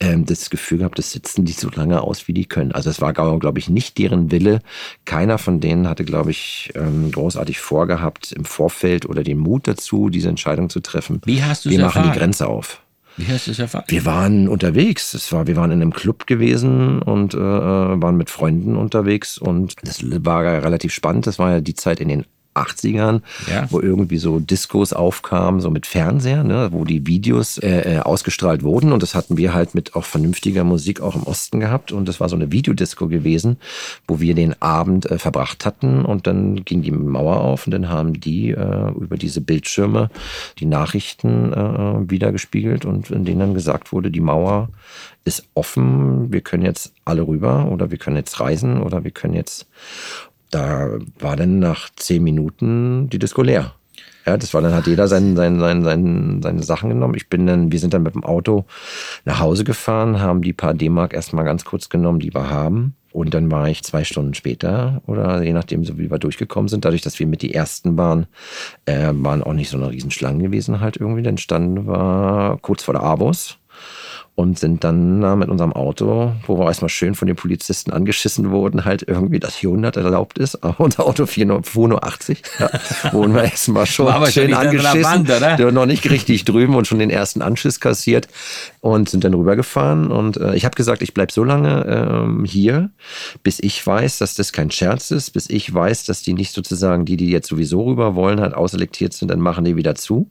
[0.00, 2.72] ähm, das Gefühl gehabt, das sitzen die so lange aus, wie die können.
[2.72, 4.60] Also es war, glaube ich, nicht deren Wille.
[5.04, 10.08] Keiner von denen hatte, glaube ich, ähm, großartig vorgehabt, im Vorfeld oder den Mut dazu,
[10.08, 11.20] diese Entscheidung zu treffen.
[11.24, 12.18] Wie hast du es Wir machen die?
[12.18, 12.80] Grenze auf.
[13.16, 13.84] Wie hast du es erfahren?
[13.88, 15.12] Wir waren unterwegs.
[15.14, 19.74] Es war, wir waren in einem Club gewesen und äh, waren mit Freunden unterwegs und
[19.82, 21.26] das war relativ spannend.
[21.26, 23.66] Das war ja die Zeit in den 80ern, Ja.
[23.70, 28.62] wo irgendwie so Discos aufkamen, so mit Fernseher, ne, wo die Videos äh, äh, ausgestrahlt
[28.62, 28.92] wurden.
[28.92, 31.92] Und das hatten wir halt mit auch vernünftiger Musik auch im Osten gehabt.
[31.92, 33.56] Und das war so eine Videodisco gewesen,
[34.06, 36.04] wo wir den Abend äh, verbracht hatten.
[36.04, 40.10] Und dann ging die Mauer auf und dann haben die äh, über diese Bildschirme
[40.58, 44.68] die Nachrichten äh, wiedergespiegelt und in denen dann gesagt wurde, die Mauer
[45.24, 49.34] ist offen, wir können jetzt alle rüber oder wir können jetzt reisen oder wir können
[49.34, 49.66] jetzt
[50.52, 53.74] da war dann nach zehn Minuten die Disco leer.
[54.24, 57.14] Ja, das war dann hat jeder sein, sein, sein, sein, seine Sachen genommen.
[57.16, 58.66] Ich bin dann, wir sind dann mit dem Auto
[59.24, 62.94] nach Hause gefahren, haben die paar D-Mark erstmal ganz kurz genommen, die wir haben.
[63.10, 66.84] Und dann war ich zwei Stunden später oder je nachdem, so wie wir durchgekommen sind,
[66.84, 68.26] dadurch, dass wir mit die ersten waren,
[68.86, 71.22] äh, waren auch nicht so eine Riesenschlange gewesen halt irgendwie.
[71.22, 73.58] Dann standen wir kurz vor der Abos
[74.34, 78.50] und sind dann äh, mit unserem Auto, wo wir erstmal schön von den Polizisten angeschissen
[78.50, 82.02] wurden, halt irgendwie, dass hier 100 erlaubt ist, aber unser Auto 4 nur, fuhr nur
[82.02, 82.42] 80.
[82.58, 82.70] Ja,
[83.12, 85.26] wurden wir erstmal schon aber schön angeschissen.
[85.26, 85.72] Trabant, oder?
[85.72, 88.28] Noch nicht richtig drüben und schon den ersten Anschiss kassiert
[88.80, 90.10] und sind dann rübergefahren.
[90.10, 92.90] Und äh, ich habe gesagt, ich bleib so lange ähm, hier,
[93.42, 97.04] bis ich weiß, dass das kein Scherz ist, bis ich weiß, dass die nicht sozusagen,
[97.04, 100.30] die, die jetzt sowieso rüber wollen, halt auselektiert sind, dann machen die wieder zu.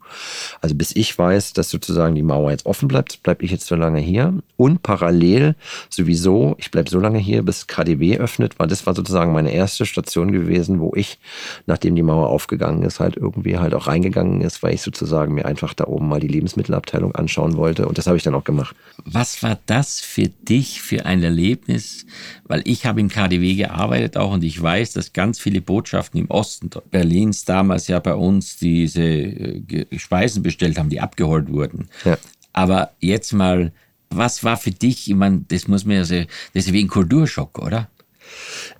[0.60, 3.76] Also bis ich weiß, dass sozusagen die Mauer jetzt offen bleibt, bleibe ich jetzt so
[3.76, 4.34] lange hier.
[4.56, 5.56] Und parallel
[5.90, 9.86] sowieso, ich bleibe so lange hier, bis KDW öffnet, weil das war sozusagen meine erste
[9.86, 11.18] Station gewesen, wo ich,
[11.66, 15.46] nachdem die Mauer aufgegangen ist, halt irgendwie halt auch reingegangen ist, weil ich sozusagen mir
[15.46, 17.86] einfach da oben mal die Lebensmittelabteilung anschauen wollte.
[17.88, 18.76] Und das habe ich dann auch gemacht.
[19.04, 22.06] Was war das für dich für ein Erlebnis?
[22.44, 26.30] Weil ich habe im KDW gearbeitet auch und ich weiß, dass ganz viele Botschaften im
[26.30, 31.88] Osten Berlins damals ja bei uns diese äh, Speisen bestellt haben, die abgeholt wurden.
[32.04, 32.18] Ja.
[32.52, 33.72] Aber jetzt mal,
[34.10, 36.16] was war für dich, ich meine, das muss man ja so,
[36.54, 37.88] das ist wie ein Kulturschock, oder?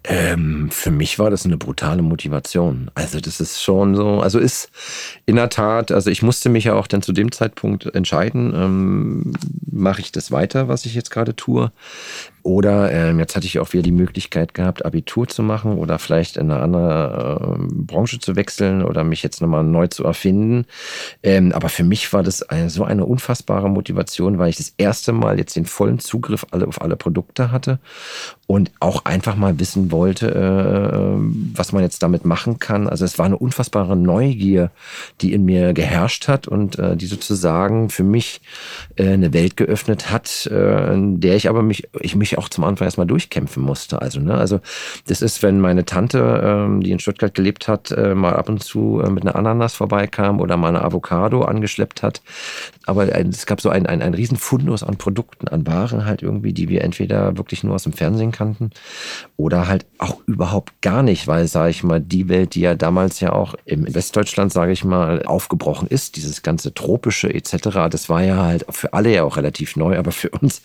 [0.04, 2.90] Ähm, für mich war das eine brutale Motivation.
[2.94, 4.70] Also das ist schon so, also ist
[5.26, 9.32] in der Tat, also ich musste mich ja auch dann zu dem Zeitpunkt entscheiden, ähm,
[9.70, 11.70] mache ich das weiter, was ich jetzt gerade tue,
[12.42, 16.36] oder ähm, jetzt hatte ich auch wieder die Möglichkeit gehabt, Abitur zu machen oder vielleicht
[16.36, 20.66] in eine andere äh, Branche zu wechseln oder mich jetzt nochmal neu zu erfinden.
[21.22, 25.12] Ähm, aber für mich war das eine, so eine unfassbare Motivation, weil ich das erste
[25.12, 27.78] Mal jetzt den vollen Zugriff alle, auf alle Produkte hatte
[28.46, 32.88] und auch einfach mal wissen wollte, äh, was man jetzt damit machen kann.
[32.88, 34.70] Also es war eine unfassbare Neugier,
[35.20, 38.40] die in mir geherrscht hat und äh, die sozusagen für mich
[38.96, 42.64] äh, eine Welt geöffnet hat, äh, in der ich aber mich, ich mich auch zum
[42.64, 44.00] Anfang erstmal durchkämpfen musste.
[44.02, 44.60] Also, ne, also
[45.06, 48.62] das ist, wenn meine Tante, ähm, die in Stuttgart gelebt hat, äh, mal ab und
[48.62, 52.22] zu äh, mit einer Ananas vorbeikam oder mal eine Avocado angeschleppt hat.
[52.86, 56.22] Aber ein, es gab so ein, ein, ein riesen Fundus an Produkten, an Waren halt
[56.22, 58.70] irgendwie, die wir entweder wirklich nur aus dem Fernsehen kannten
[59.36, 63.20] oder halt auch überhaupt gar nicht, weil, sage ich mal, die Welt, die ja damals
[63.20, 68.22] ja auch im Westdeutschland, sage ich mal, aufgebrochen ist, dieses ganze tropische etc., das war
[68.22, 70.62] ja halt für alle ja auch relativ neu, aber für uns,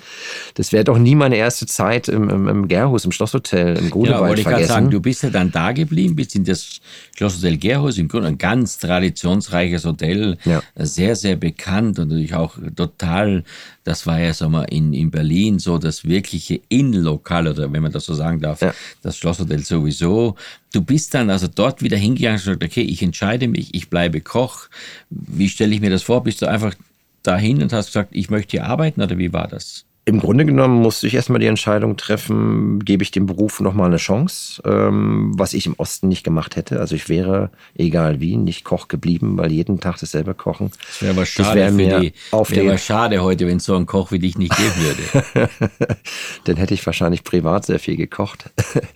[0.56, 3.90] das wäre doch nie meine erste erste Zeit im, im, im Gerhus, im Schlosshotel, im
[3.90, 4.74] Grunewald ja, wollte ich gerade vergessen.
[4.74, 6.80] sagen, du bist ja dann da geblieben, bist in das
[7.18, 10.62] Schlosshotel Gerhus, im Grunde ein ganz traditionsreiches Hotel, Ja.
[10.76, 13.44] sehr, sehr bekannt und natürlich auch total,
[13.86, 17.92] das war ja sagen wir, in, in Berlin so das wirkliche Innenlokal, oder wenn man
[17.92, 18.74] das so sagen darf, Ja.
[19.02, 20.36] das Schlosshotel sowieso.
[20.74, 24.22] Du bist dann also dort wieder hingegangen und gesagt, okay, ich entscheide mich, ich bleibe
[24.22, 24.68] Koch.
[25.10, 26.24] Wie stelle ich mir das vor?
[26.24, 26.76] Bist du einfach
[27.24, 29.86] dahin und hast gesagt, ich möchte hier arbeiten oder wie war das?
[30.08, 33.98] Im Grunde genommen musste ich erstmal die Entscheidung treffen, gebe ich dem Beruf nochmal eine
[33.98, 36.80] Chance, ähm, was ich im Osten nicht gemacht hätte.
[36.80, 40.72] Also ich wäre, egal wie, nicht Koch geblieben, weil jeden Tag dasselbe Kochen.
[40.88, 43.58] Das wäre aber schade wär für mir die, auf wäre den- aber schade heute, wenn
[43.58, 45.50] es so einen Koch wie dich nicht geben würde.
[46.46, 48.50] dann hätte ich wahrscheinlich privat sehr viel gekocht.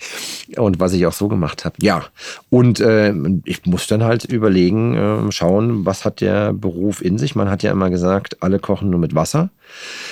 [0.55, 1.75] und was ich auch so gemacht habe.
[1.81, 2.05] Ja,
[2.49, 7.35] und äh, ich muss dann halt überlegen, äh, schauen, was hat der Beruf in sich.
[7.35, 9.49] Man hat ja immer gesagt, alle kochen nur mit Wasser.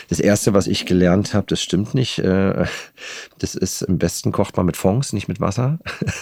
[0.10, 2.20] Das Erste, was ich gelernt habe, das stimmt nicht.
[2.20, 2.66] Äh,
[3.38, 5.80] das ist, im besten kocht man mit Fonds, nicht mit Wasser.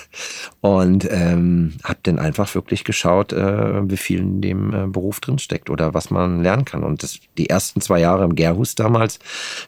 [0.61, 5.69] Und ähm, habe dann einfach wirklich geschaut, äh, wie viel in dem äh, Beruf drinsteckt
[5.69, 6.83] oder was man lernen kann.
[6.83, 9.19] Und das, die ersten zwei Jahre im Gerhus damals,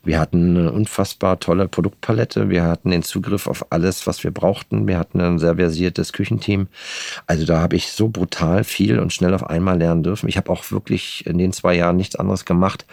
[0.03, 2.49] wir hatten eine unfassbar tolle Produktpalette.
[2.49, 4.87] Wir hatten den Zugriff auf alles, was wir brauchten.
[4.87, 6.67] Wir hatten ein sehr versiertes Küchenteam.
[7.25, 10.29] Also da habe ich so brutal viel und schnell auf einmal lernen dürfen.
[10.29, 12.85] Ich habe auch wirklich in den zwei Jahren nichts anderes gemacht,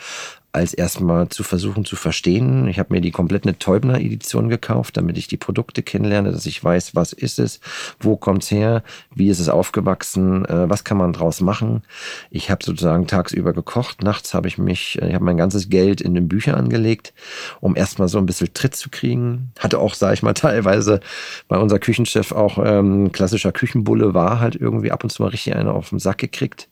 [0.56, 2.66] als erstmal zu versuchen zu verstehen.
[2.66, 6.94] Ich habe mir die komplette Teubner-Edition gekauft, damit ich die Produkte kennenlerne, dass ich weiß,
[6.94, 7.60] was ist es,
[8.00, 8.82] wo kommt's her,
[9.14, 11.82] wie ist es aufgewachsen, äh, was kann man draus machen.
[12.30, 16.00] Ich habe sozusagen tagsüber gekocht, nachts habe ich mich, äh, ich habe mein ganzes Geld
[16.00, 17.12] in den Bücher angelegt,
[17.60, 19.52] um erstmal so ein bisschen Tritt zu kriegen.
[19.58, 21.00] Hatte auch, sage ich mal, teilweise
[21.48, 25.54] bei unser Küchenchef auch ähm, klassischer Küchenbulle war halt irgendwie ab und zu mal richtig
[25.54, 26.70] einer auf den Sack gekriegt,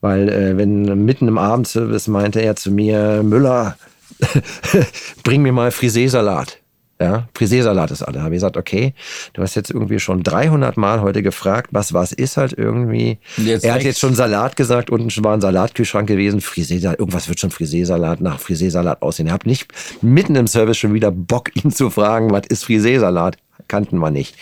[0.00, 3.76] weil äh, wenn mitten im Abendservice meinte er zu mir, Müller,
[5.22, 6.58] bring mir mal Friseesalat.
[7.00, 8.20] Ja, Friseesalat ist alle.
[8.20, 8.92] Habe ich gesagt, okay,
[9.32, 13.18] du hast jetzt irgendwie schon 300 Mal heute gefragt, was was ist halt irgendwie.
[13.38, 17.40] Jetzt er hat jetzt schon Salat gesagt, unten war ein Salatkühlschrank gewesen, Friseesalat, irgendwas wird
[17.40, 19.28] schon Friseesalat nach Friseesalat aussehen.
[19.28, 23.38] Ich habe nicht mitten im Service schon wieder Bock, ihn zu fragen, was ist Friseesalat?
[23.70, 24.34] Kannten wir nicht.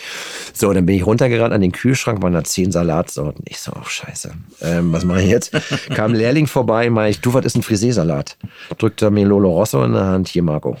[0.53, 3.45] So, dann bin ich runtergerannt an den Kühlschrank, waren da zehn Salatsorten.
[3.47, 4.31] Ich so, oh scheiße,
[4.63, 5.51] ähm, was mache ich jetzt?
[5.93, 8.37] Kam ein Lehrling vorbei, meinte ich, du, was ist ein Friseesalat?
[8.79, 10.77] Drückte mir Lolo Rosso in der Hand, hier Marco.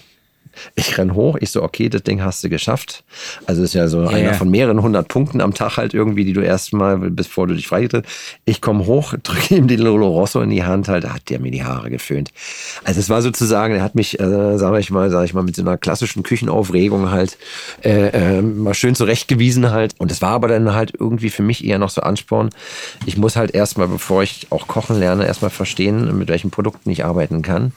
[0.75, 3.03] Ich renn hoch, ich so, okay, das Ding hast du geschafft.
[3.45, 4.33] Also ist ja so einer ja.
[4.33, 8.07] von mehreren hundert Punkten am Tag halt irgendwie, die du erstmal, bevor du dich freigetreten
[8.45, 11.39] Ich komme hoch, drücke ihm den Lolo Rosso in die Hand, halt, da hat der
[11.39, 12.31] mir die Haare geföhnt.
[12.83, 15.55] Also es war sozusagen, er hat mich, äh, sag ich mal, sag ich mal, mit
[15.55, 17.37] so einer klassischen Küchenaufregung halt
[17.83, 19.95] äh, äh, mal schön zurechtgewiesen halt.
[19.97, 22.49] Und es war aber dann halt irgendwie für mich eher noch so Ansporn.
[23.05, 27.05] Ich muss halt erstmal, bevor ich auch kochen lerne, erstmal verstehen, mit welchen Produkten ich
[27.05, 27.71] arbeiten kann.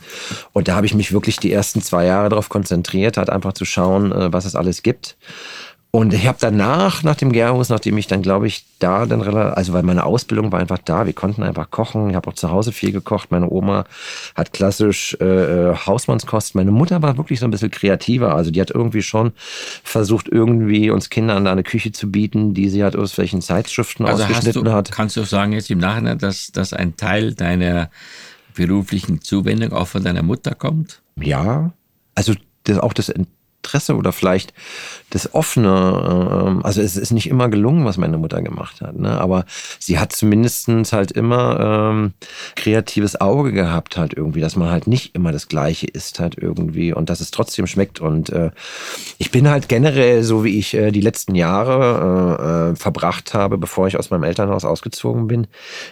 [0.53, 3.65] Und da habe ich mich wirklich die ersten zwei Jahre darauf konzentriert, halt einfach zu
[3.65, 5.17] schauen, äh, was es alles gibt.
[5.95, 9.59] Und ich habe danach, nach dem Gerhus, nachdem ich dann, glaube ich, da dann relativ,
[9.59, 12.09] also weil meine Ausbildung war einfach da, wir konnten einfach kochen.
[12.09, 13.31] Ich habe auch zu Hause viel gekocht.
[13.31, 13.85] Meine Oma
[14.35, 16.55] hat klassisch äh, äh, Hausmannskost.
[16.55, 18.35] Meine Mutter war wirklich so ein bisschen kreativer.
[18.35, 19.33] Also die hat irgendwie schon
[19.85, 24.07] versucht, irgendwie uns Kindern da eine Küche zu bieten, die sie halt aus welchen Zeitschriften
[24.07, 24.91] Also ausgeschnitten du, hat.
[24.93, 27.91] kannst du sagen jetzt im Nachhinein, dass, dass ein Teil deiner
[28.55, 31.03] beruflichen Zuwendung auch von deiner Mutter kommt?
[31.21, 31.75] Ja,
[32.15, 32.33] also
[32.65, 33.11] das, auch das
[33.63, 34.53] Interesse oder vielleicht
[35.11, 39.21] das offene, ähm, also es ist nicht immer gelungen, was meine Mutter gemacht hat, ne?
[39.21, 39.45] aber
[39.79, 42.13] sie hat zumindestens halt immer ähm,
[42.57, 46.93] kreatives Auge gehabt halt irgendwie, dass man halt nicht immer das Gleiche isst halt irgendwie
[46.93, 48.51] und dass es trotzdem schmeckt und äh,
[49.19, 53.59] ich bin halt generell, so wie ich äh, die letzten Jahre äh, äh, verbracht habe,
[53.59, 55.47] bevor ich aus meinem Elternhaus ausgezogen bin,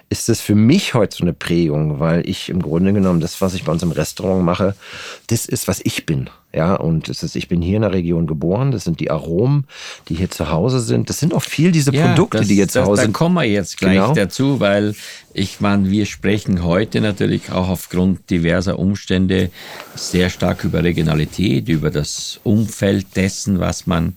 [0.08, 3.54] ist es für mich heute so eine Prägung, weil ich im Grunde genommen das, was
[3.54, 4.74] ich bei uns im Restaurant mache,
[5.28, 6.30] das ist, was ich bin.
[6.52, 8.72] Ja, und es ist, ich bin hier in der Region geboren.
[8.72, 9.66] Das sind die Aromen,
[10.08, 11.08] die hier zu Hause sind.
[11.08, 13.12] Das sind auch viel diese Produkte, das, die hier zu das, Hause Da sind.
[13.12, 14.14] kommen wir jetzt gleich Genau.
[14.14, 14.96] dazu, weil
[15.32, 19.50] ich meine, wir sprechen heute natürlich auch aufgrund diverser Umstände
[19.94, 24.14] sehr stark über Regionalität, über das Umfeld dessen, was man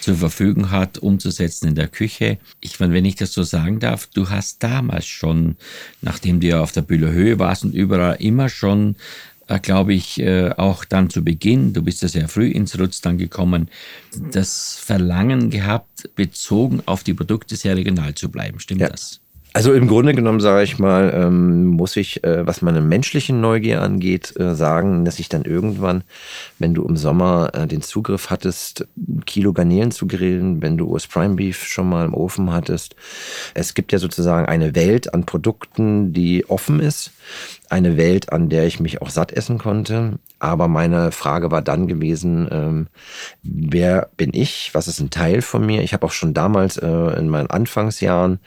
[0.00, 2.38] zur Verfügung hat, umzusetzen in der Küche.
[2.60, 5.56] Ich meine, wenn ich das so sagen darf, du hast damals schon,
[6.02, 8.96] nachdem du ja auf der Bühler Höhe warst und überall immer schon
[9.62, 13.18] glaube ich, äh, auch dann zu Beginn, du bist ja sehr früh ins Rutz dann
[13.18, 13.68] gekommen,
[14.32, 18.58] das Verlangen gehabt, bezogen auf die Produkte sehr regional zu bleiben.
[18.58, 18.88] Stimmt Ja.
[18.88, 19.20] das?
[19.56, 23.80] Also im Grunde genommen sage ich mal, ähm, muss ich, äh, was meine menschliche Neugier
[23.80, 26.04] angeht, äh, sagen, dass ich dann irgendwann,
[26.58, 28.86] wenn du im Sommer äh, den Zugriff hattest,
[29.24, 32.96] Kilo Garnelen zu grillen, wenn du US Prime Beef schon mal im Ofen hattest.
[33.54, 37.12] Es gibt ja sozusagen eine Welt an Produkten, die offen ist.
[37.70, 40.18] Eine Welt, an der ich mich auch satt essen konnte.
[40.38, 42.86] Aber meine Frage war dann gewesen, ähm,
[43.42, 44.70] wer bin ich?
[44.74, 45.82] Was ist ein Teil von mir?
[45.82, 48.38] Ich habe auch schon damals äh, in meinen Anfangsjahren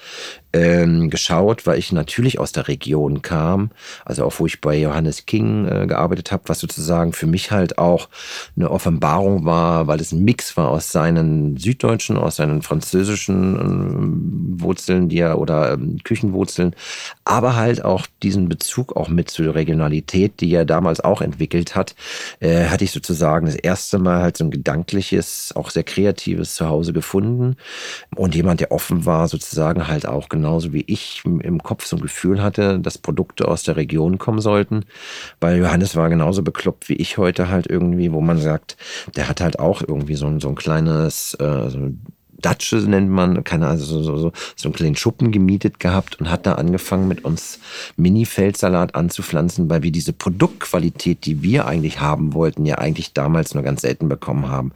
[0.52, 3.70] ähm, geschaut, weil ich natürlich aus der Region kam,
[4.06, 7.78] also auch wo ich bei Johannes King äh, gearbeitet habe, was sozusagen für mich halt
[7.78, 8.10] auch
[8.56, 14.64] eine Offenbarung war, weil es ein Mix war aus seinen süddeutschen, aus seinen französischen äh,
[14.64, 16.76] Wurzeln, die er oder ähm, Küchenwurzeln,
[17.26, 21.96] aber halt auch diesen Bezug auch mit zur Regionalität, die er damals auch entwickelt hat,
[22.40, 26.94] äh, hatte ich sozusagen das erste Mal halt so ein gedankliches, auch sehr kreatives Zuhause
[26.94, 27.56] gefunden
[28.16, 32.02] und jemand, der offen war, sozusagen halt auch genauso wie ich im Kopf so ein
[32.02, 34.86] Gefühl hatte, dass Produkte aus der Region kommen sollten.
[35.40, 38.78] Weil Johannes war genauso bekloppt wie ich heute halt irgendwie, wo man sagt,
[39.16, 41.92] der hat halt auch irgendwie so ein, so ein kleines, äh, so
[42.42, 46.30] Datsche nennt man, keine Ahnung, so, so, so, so einen kleinen Schuppen gemietet gehabt und
[46.30, 47.60] hat da angefangen mit uns
[47.98, 53.64] Mini-Feldsalat anzupflanzen, weil wir diese Produktqualität, die wir eigentlich haben wollten, ja eigentlich damals nur
[53.64, 54.72] ganz selten bekommen haben.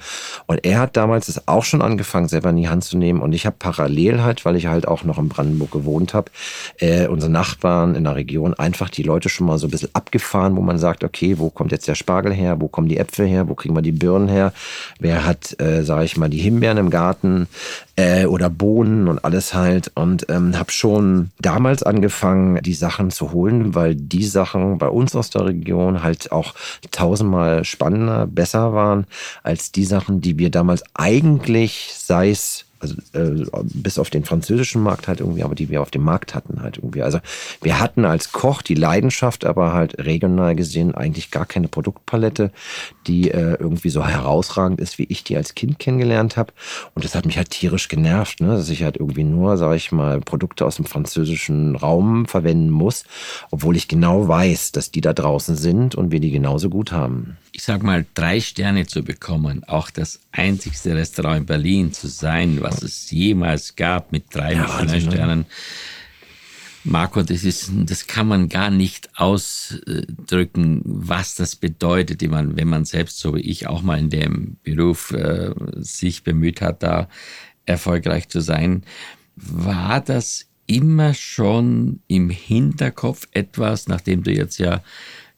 [0.48, 3.22] Und er hat damals es auch schon angefangen, selber in die Hand zu nehmen.
[3.22, 6.32] Und ich habe parallel halt, weil ich halt auch noch in Brandenburg gewohnt habe,
[6.80, 10.56] äh, unsere Nachbarn in der Region einfach die Leute schon mal so ein bisschen abgefahren,
[10.56, 13.48] wo man sagt, okay, wo kommt jetzt der Spargel her, wo kommen die Äpfel her,
[13.48, 14.54] wo kriegen wir die Birnen her,
[15.00, 17.48] wer hat, äh, sage ich mal, die Himbeeren im Garten,
[17.96, 19.92] äh, oder Bohnen und alles halt.
[19.96, 25.16] Und ähm, habe schon damals angefangen, die Sachen zu holen, weil die Sachen bei uns
[25.16, 26.54] aus der Region halt auch
[26.92, 29.06] tausendmal spannender, besser waren
[29.44, 34.84] als die Sachen, die wir damals eigentlich, sei es also äh, bis auf den französischen
[34.84, 37.02] Markt halt irgendwie, aber die wir auf dem Markt hatten halt irgendwie.
[37.02, 37.20] Also
[37.62, 42.52] wir hatten als Koch die Leidenschaft, aber halt regional gesehen eigentlich gar keine Produktpalette,
[43.08, 46.54] die äh, irgendwie so herausragend ist, wie ich die als Kind kennengelernt habe.
[46.94, 48.50] Und das hat mich halt tierisch genervt, ne?
[48.50, 53.06] dass ich halt irgendwie nur, sage ich mal, Produkte aus dem französischen Raum verwenden muss,
[53.50, 57.38] obwohl ich genau weiß, dass die da draußen sind und wir die genauso gut haben
[57.54, 62.62] ich sag mal, drei Sterne zu bekommen, auch das einzigste Restaurant in Berlin zu sein,
[62.62, 65.46] was es jemals gab mit drei ja, Sternen.
[66.84, 73.20] Marco, das ist, das kann man gar nicht ausdrücken, was das bedeutet, wenn man selbst,
[73.20, 77.08] so wie ich, auch mal in dem Beruf äh, sich bemüht hat, da
[77.66, 78.84] erfolgreich zu sein.
[79.36, 84.82] War das immer schon im Hinterkopf etwas, nachdem du jetzt ja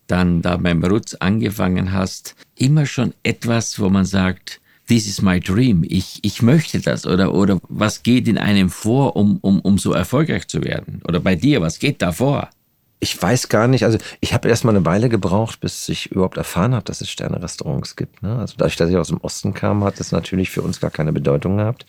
[0.08, 5.40] dann da beim Rutz angefangen hast, immer schon etwas, wo man sagt, this is my
[5.40, 9.78] dream, ich, ich möchte das oder, oder was geht in einem vor, um, um, um
[9.78, 11.02] so erfolgreich zu werden?
[11.08, 12.50] Oder bei dir, was geht da vor?
[13.00, 16.38] Ich weiß gar nicht, also ich habe erst mal eine Weile gebraucht, bis ich überhaupt
[16.38, 18.24] erfahren habe, dass es Sterne-Restaurants gibt.
[18.24, 18.38] Ne?
[18.40, 21.12] Also dadurch, dass ich aus dem Osten kam, hat das natürlich für uns gar keine
[21.12, 21.86] Bedeutung gehabt.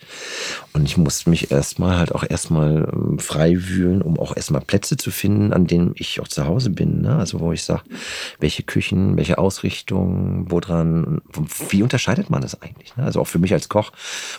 [0.73, 4.97] Und ich musste mich erstmal halt auch erstmal ähm, frei wühlen, um auch erstmal Plätze
[4.97, 7.01] zu finden, an denen ich auch zu Hause bin.
[7.01, 7.15] Ne?
[7.15, 7.83] Also wo ich sage,
[8.39, 11.21] welche Küchen, welche Ausrichtung, wo dran,
[11.69, 12.95] wie unterscheidet man das eigentlich?
[12.97, 13.05] Ne?
[13.05, 13.91] Also auch für mich als Koch,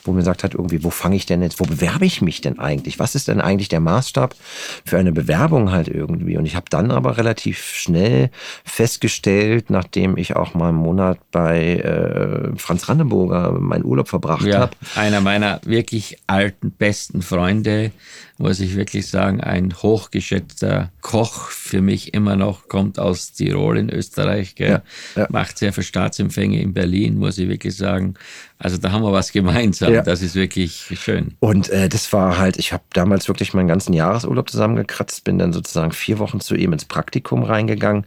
[0.04, 2.58] wo mir gesagt hat, irgendwie, wo fange ich denn jetzt, wo bewerbe ich mich denn
[2.58, 2.98] eigentlich?
[2.98, 4.36] Was ist denn eigentlich der Maßstab
[4.84, 6.36] für eine Bewerbung halt irgendwie?
[6.36, 8.30] Und ich habe dann aber relativ schnell
[8.64, 14.58] festgestellt, nachdem ich auch mal einen Monat bei äh, Franz Randenburger meinen Urlaub verbracht ja,
[14.60, 14.72] habe.
[14.96, 17.92] Einer meiner wirklich alten, besten Freunde,
[18.38, 23.90] muss ich wirklich sagen, ein hochgeschätzter Koch für mich immer noch, kommt aus Tirol in
[23.90, 24.82] Österreich, ja,
[25.16, 25.26] ja.
[25.28, 28.14] macht sehr viel Staatsempfänge in Berlin, muss ich wirklich sagen.
[28.60, 29.92] Also da haben wir was gemeinsam.
[29.92, 30.02] Ja.
[30.02, 31.36] Das ist wirklich schön.
[31.38, 35.52] Und äh, das war halt, ich habe damals wirklich meinen ganzen Jahresurlaub zusammengekratzt, bin dann
[35.52, 38.04] sozusagen vier Wochen zu ihm ins Praktikum reingegangen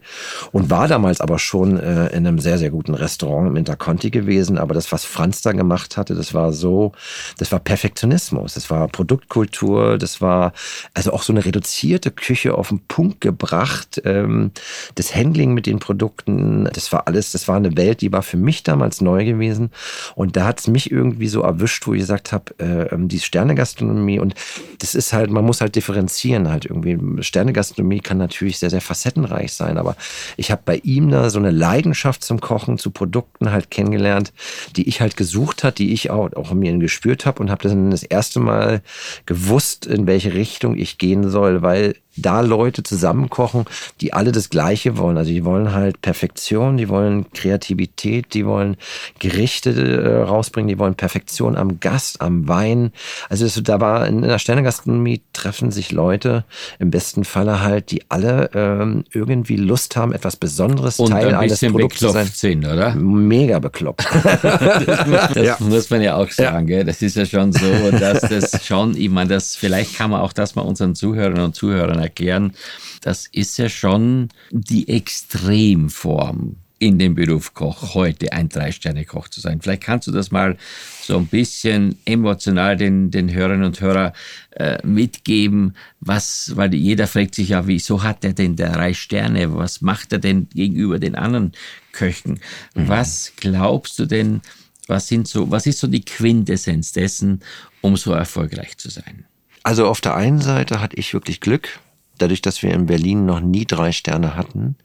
[0.52, 4.58] und war damals aber schon äh, in einem sehr, sehr guten Restaurant im Interconti gewesen.
[4.58, 6.92] Aber das, was Franz da gemacht hatte, das war so,
[7.38, 10.52] das war Perfektionismus, das war Produktkultur, das war
[10.94, 14.00] also auch so eine reduzierte Küche auf den Punkt gebracht.
[14.04, 14.52] Ähm,
[14.94, 18.36] das Handling mit den Produkten, das war alles, das war eine Welt, die war für
[18.36, 19.70] mich damals neu gewesen.
[20.14, 23.20] Und da hat es mich irgendwie so erwischt, wo ich gesagt habe, äh, ähm, die
[23.20, 24.34] Sternegastronomie und
[24.78, 27.22] das ist halt, man muss halt differenzieren halt irgendwie.
[27.22, 29.96] Sternegastronomie kann natürlich sehr, sehr facettenreich sein, aber
[30.36, 34.32] ich habe bei ihm da so eine Leidenschaft zum Kochen, zu Produkten halt kennengelernt,
[34.76, 37.68] die ich halt gesucht hat, die ich auch, auch in mir gespürt habe und habe
[37.68, 38.82] dann das erste Mal
[39.26, 43.64] gewusst, in welche Richtung ich gehen soll, weil da Leute zusammenkochen,
[44.00, 45.16] die alle das Gleiche wollen.
[45.16, 48.76] Also die wollen halt Perfektion, die wollen Kreativität, die wollen
[49.18, 52.92] Gerichte äh, rausbringen, die wollen Perfektion am Gast, am Wein.
[53.28, 56.44] Also das, da war in der Sternegastronomie treffen sich Leute,
[56.78, 61.60] im besten Falle halt, die alle ähm, irgendwie Lust haben, etwas Besonderes Und Teil eines
[61.60, 62.26] Produkts zu sein.
[62.32, 62.94] Sind, oder?
[62.94, 64.06] Mega bekloppt.
[64.22, 64.42] das,
[65.06, 65.56] muss, das ja.
[65.60, 66.68] muss man ja auch sagen.
[66.68, 66.84] Ja.
[66.84, 70.32] Das ist ja schon so, dass das schon, ich meine, das vielleicht kann man auch
[70.32, 72.52] das mal unseren Zuhörern und Zuhörern erklären.
[73.00, 79.60] Das ist ja schon die Extremform in dem Beruf Koch heute ein Drei-Sterne-Koch zu sein.
[79.60, 80.56] Vielleicht kannst du das mal
[81.00, 84.10] so ein bisschen emotional den, den Hörerinnen und Hörern
[84.50, 89.54] äh, mitgeben, was, weil jeder fragt sich ja, wieso hat er denn drei Sterne?
[89.54, 91.52] Was macht er denn gegenüber den anderen
[91.92, 92.40] Köchen?
[92.74, 92.88] Mhm.
[92.88, 94.40] Was glaubst du denn,
[94.88, 97.42] was sind so, was ist so die Quintessenz dessen,
[97.80, 99.24] um so erfolgreich zu sein?
[99.62, 101.78] Also auf der einen Seite hatte ich wirklich Glück,
[102.22, 104.76] dadurch, dass wir in Berlin noch nie drei Sterne hatten,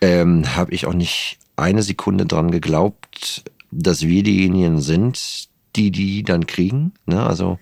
[0.00, 6.22] ähm, habe ich auch nicht eine Sekunde dran geglaubt, dass wir diejenigen sind, die die
[6.22, 6.92] dann kriegen.
[7.06, 7.22] Ne?
[7.22, 7.58] Also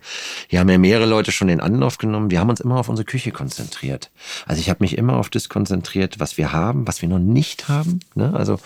[0.49, 2.31] hier haben ja mehrere Leute schon den Anlauf genommen.
[2.31, 4.11] Wir haben uns immer auf unsere Küche konzentriert.
[4.47, 7.69] Also ich habe mich immer auf das konzentriert, was wir haben, was wir noch nicht
[7.69, 8.01] haben.
[8.15, 8.33] Ne?
[8.35, 8.59] Also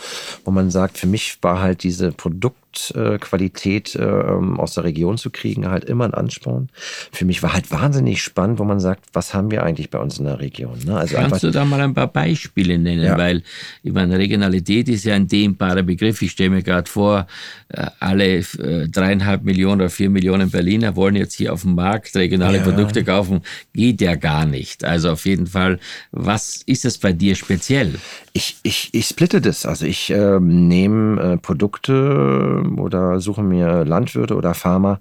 [0.45, 5.19] wo man sagt, für mich war halt diese Produkt Produktqualität äh, ähm, aus der Region
[5.19, 6.69] zu kriegen, halt immer ein Ansporn.
[7.13, 10.19] Für mich war halt wahnsinnig spannend, wo man sagt, was haben wir eigentlich bei uns
[10.19, 10.79] in der Region?
[10.85, 10.97] Ne?
[10.97, 13.05] Also Kannst du da mal ein paar Beispiele nennen?
[13.05, 13.19] Ja.
[13.19, 13.43] Weil
[13.83, 16.23] ich meine, Regionalität ist ja ein dehnbarer Begriff.
[16.23, 17.27] Ich stelle mir gerade vor,
[17.69, 22.15] äh, alle äh, dreieinhalb Millionen oder vier Millionen Berliner wollen jetzt hier auf dem Markt
[22.17, 22.63] regionale ja.
[22.63, 23.43] Produkte kaufen.
[23.75, 24.85] Geht ja gar nicht.
[24.85, 25.79] Also auf jeden Fall,
[26.13, 27.95] was ist das bei dir speziell?
[28.33, 29.67] Ich, ich, ich splitte das.
[29.67, 35.01] Also ich äh, nehme äh, Produkte oder suche mir Landwirte oder Farmer,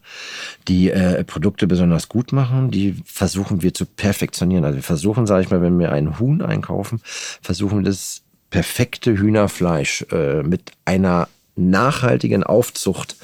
[0.67, 2.71] die äh, Produkte besonders gut machen.
[2.71, 4.65] Die versuchen wir zu perfektionieren.
[4.65, 9.17] Also wir versuchen, sage ich mal, wenn wir einen Huhn einkaufen, versuchen wir das perfekte
[9.17, 13.15] Hühnerfleisch äh, mit einer nachhaltigen Aufzucht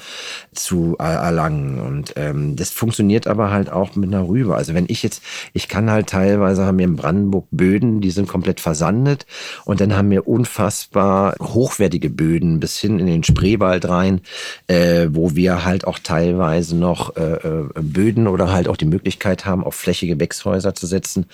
[0.54, 1.80] zu erlangen.
[1.80, 4.54] Und ähm, das funktioniert aber halt auch mit einer Rübe.
[4.54, 5.22] Also wenn ich jetzt,
[5.52, 9.26] ich kann halt teilweise haben wir in Brandenburg Böden, die sind komplett versandet
[9.64, 14.20] und dann haben wir unfassbar hochwertige Böden bis hin in den Spreewald rein,
[14.66, 19.46] äh, wo wir halt auch teilweise noch äh, äh Böden oder halt auch die Möglichkeit
[19.46, 21.26] haben, auf flächige Gewächshäuser zu setzen,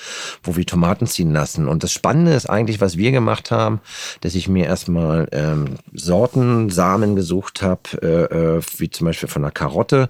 [0.43, 1.69] wo wir Tomaten ziehen lassen.
[1.69, 3.81] Und das Spannende ist eigentlich, was wir gemacht haben,
[4.21, 9.45] dass ich mir erstmal ähm, Sorten, Samen gesucht habe, äh, äh, wie zum Beispiel von
[9.45, 10.09] einer Karotte.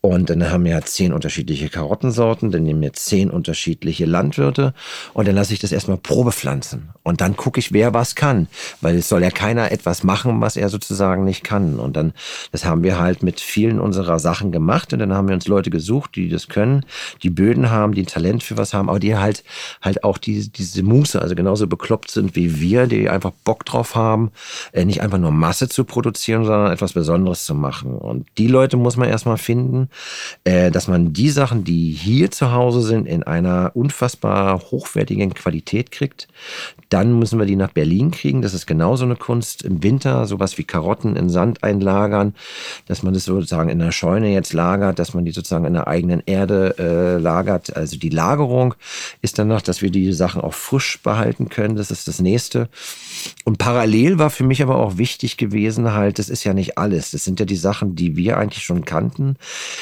[0.00, 4.74] Und dann haben wir zehn unterschiedliche Karottensorten, dann nehmen wir zehn unterschiedliche Landwirte
[5.14, 6.90] und dann lasse ich das erstmal Probe pflanzen.
[7.02, 8.48] Und dann gucke ich, wer was kann.
[8.80, 11.78] Weil es soll ja keiner etwas machen, was er sozusagen nicht kann.
[11.78, 12.12] Und dann,
[12.50, 14.92] das haben wir halt mit vielen unserer Sachen gemacht.
[14.92, 16.84] Und dann haben wir uns Leute gesucht, die das können,
[17.22, 19.44] die Böden haben, die ein Talent für was haben, aber die halt,
[19.82, 23.94] halt auch die, diese Muße, also genauso bekloppt sind wie wir, die einfach Bock drauf
[23.94, 24.32] haben,
[24.72, 27.96] äh, nicht einfach nur Masse zu produzieren, sondern etwas Besonderes zu machen.
[27.96, 29.88] Und die Leute muss man erstmal finden,
[30.44, 35.90] äh, dass man die Sachen, die hier zu Hause sind, in einer unfassbar hochwertigen Qualität
[35.90, 36.28] kriegt.
[36.88, 38.42] Dann müssen wir die nach Berlin kriegen.
[38.42, 39.62] Das ist genauso eine Kunst.
[39.62, 42.34] Im Winter sowas wie Karotten in Sand einlagern,
[42.86, 45.88] dass man das sozusagen in der Scheune jetzt lagert, dass man die sozusagen in der
[45.88, 47.76] eigenen Erde äh, lagert.
[47.76, 48.74] Also die Lagerung
[49.22, 51.76] ist dann noch, dass wir die Sachen auch frisch behalten können.
[51.76, 52.68] Das ist das nächste.
[53.44, 57.10] Und parallel war für mich aber auch wichtig gewesen, halt, das ist ja nicht alles.
[57.10, 59.36] Das sind ja die Sachen, die wir eigentlich schon kannten.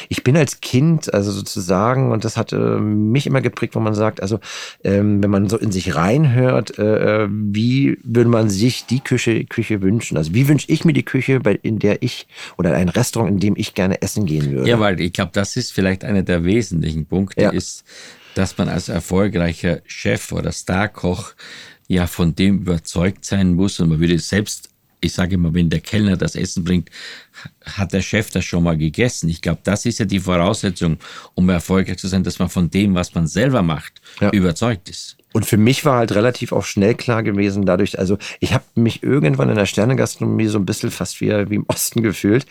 [0.09, 3.95] Ich bin als Kind, also sozusagen, und das hat äh, mich immer geprägt, wo man
[3.95, 4.41] sagt, also
[4.83, 9.45] ähm, wenn man so in sich reinhört, äh, äh wie würde man sich die Küche,
[9.45, 10.17] Küche wünschen?
[10.17, 13.41] Also wie wünsche ich mir die Küche, bei, in der ich, oder ein Restaurant, in
[13.41, 14.69] dem ich gerne essen gehen würde?
[14.69, 17.51] Ja, weil ich glaube, das ist vielleicht einer der wesentlichen Punkte, ja.
[17.51, 17.85] ist,
[18.35, 21.35] dass man als erfolgreicher Chef oder Starkoch
[21.89, 24.71] ja von dem überzeugt sein muss und man würde selbst,
[25.05, 26.91] ich sage immer, wenn der Kellner das Essen bringt,
[27.65, 29.29] hat der Chef das schon mal gegessen.
[29.29, 30.99] Ich glaube, das ist ja die Voraussetzung,
[31.35, 34.31] um erfolgreich zu sein, dass man von dem, was man selber macht, ja.
[34.31, 35.17] überzeugt ist.
[35.35, 39.03] Und für mich war halt relativ auch schnell klar gewesen, dadurch, also ich habe mich
[39.03, 42.47] irgendwann in der Sternegastronomie so ein bisschen fast wie, wie im Osten gefühlt,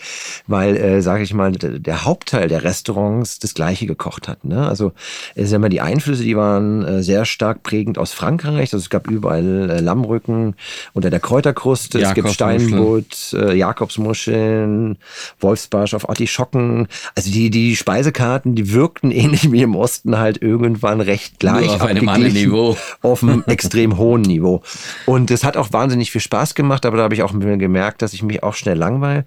[0.47, 4.43] weil, äh, sage ich mal, der Hauptteil der Restaurants das Gleiche gekocht hat.
[4.43, 4.67] Ne?
[4.67, 4.91] Also
[5.33, 8.73] es sind immer die Einflüsse, die waren äh, sehr stark prägend aus Frankreich.
[8.73, 10.55] Also es gab überall äh, Lammrücken
[10.91, 14.82] unter der Kräuterkruste, es gibt Steinbutt, äh, Jakobsmuscheln,
[15.39, 16.87] Wolfsbarsch auf Artischocken.
[17.15, 21.67] Also die, die Speisekarten, die wirkten ähnlich wie im Osten halt irgendwann recht gleich.
[21.67, 24.61] Nur auf einem anderen Niveau auf einem extrem hohen Niveau.
[25.05, 28.13] Und es hat auch wahnsinnig viel Spaß gemacht, aber da habe ich auch gemerkt, dass
[28.13, 29.25] ich mich auch schnell langweile.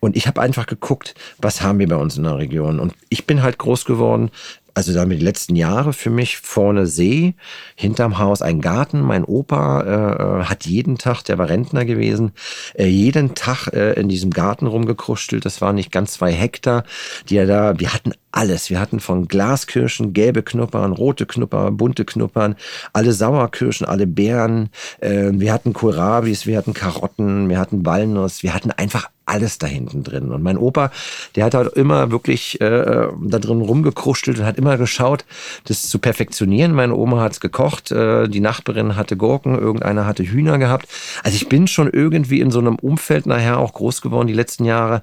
[0.00, 2.80] Und ich habe einfach geguckt, was haben wir bei uns in der Region.
[2.80, 4.30] Und ich bin halt groß geworden
[4.74, 7.34] also damit die letzten Jahre für mich vorne See,
[7.74, 9.00] hinterm Haus ein Garten.
[9.00, 12.32] Mein Opa äh, hat jeden Tag, der war Rentner gewesen,
[12.74, 15.44] äh, jeden Tag äh, in diesem Garten rumgekruschelt.
[15.44, 16.84] Das waren nicht ganz zwei Hektar,
[17.28, 18.70] die er da, wir hatten alles.
[18.70, 22.56] Wir hatten von Glaskirschen, gelbe Knuppern, rote Knuppern, bunte Knuppern,
[22.92, 24.70] alle Sauerkirschen, alle Beeren.
[25.00, 29.66] Äh, wir hatten Kohlrabis, wir hatten Karotten, wir hatten Walnuss, wir hatten einfach alles da
[29.66, 30.30] hinten drin.
[30.30, 30.90] Und mein Opa,
[31.36, 35.24] der hat halt immer wirklich äh, da drin rumgekruschelt und hat immer geschaut,
[35.64, 36.72] das zu perfektionieren.
[36.72, 40.88] Meine Oma hat's gekocht, äh, die Nachbarin hatte Gurken, irgendeiner hatte Hühner gehabt.
[41.22, 44.64] Also ich bin schon irgendwie in so einem Umfeld nachher auch groß geworden die letzten
[44.64, 45.02] Jahre,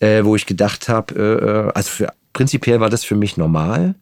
[0.00, 3.94] äh, wo ich gedacht habe, äh, äh, also für prinzipiell war das für mich normal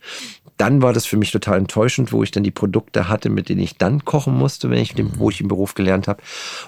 [0.58, 3.60] dann war das für mich total enttäuschend, wo ich dann die Produkte hatte, mit denen
[3.60, 5.12] ich dann kochen musste, wenn ich, mhm.
[5.16, 6.20] wo ich im Beruf gelernt habe.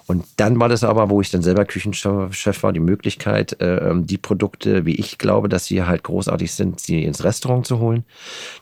[0.06, 4.16] Und dann war das aber, wo ich dann selber Küchenchef war, die Möglichkeit, äh, die
[4.16, 8.04] Produkte, wie ich glaube, dass sie halt großartig sind, sie ins Restaurant zu holen.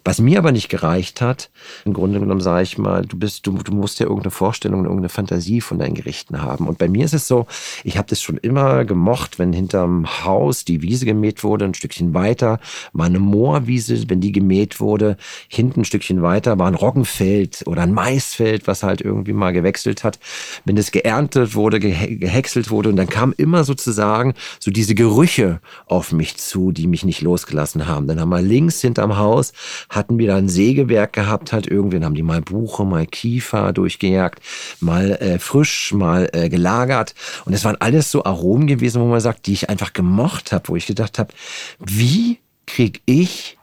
[0.02, 1.50] Was mir aber nicht gereicht hat,
[1.84, 5.10] im Grunde genommen sage ich mal, du bist, du, du musst ja irgendeine Vorstellung, irgendeine
[5.10, 6.66] Fantasie von deinen Gerichten haben.
[6.66, 7.46] Und bei mir ist es so,
[7.84, 12.14] ich habe das schon immer gemocht, wenn hinterm Haus die Wiese gemäht wurde, ein Stückchen
[12.14, 12.60] weiter,
[12.92, 15.17] mal eine Moorwiese, wenn die gemäht wurde,
[15.48, 20.04] hinten ein Stückchen weiter war ein Roggenfeld oder ein Maisfeld, was halt irgendwie mal gewechselt
[20.04, 20.18] hat.
[20.64, 26.12] Wenn es geerntet wurde, gehäckselt wurde und dann kam immer sozusagen so diese Gerüche auf
[26.12, 28.06] mich zu, die mich nicht losgelassen haben.
[28.06, 29.52] Dann haben wir links hinterm Haus,
[29.88, 33.72] hatten wir da ein Sägewerk gehabt, halt irgendwie, dann haben die mal Buche, mal Kiefer
[33.72, 34.40] durchgejagt,
[34.80, 37.14] mal äh, frisch, mal äh, gelagert.
[37.44, 40.68] Und es waren alles so Aromen gewesen, wo man sagt, die ich einfach gemocht habe,
[40.68, 41.32] wo ich gedacht habe,
[41.78, 43.57] wie krieg ich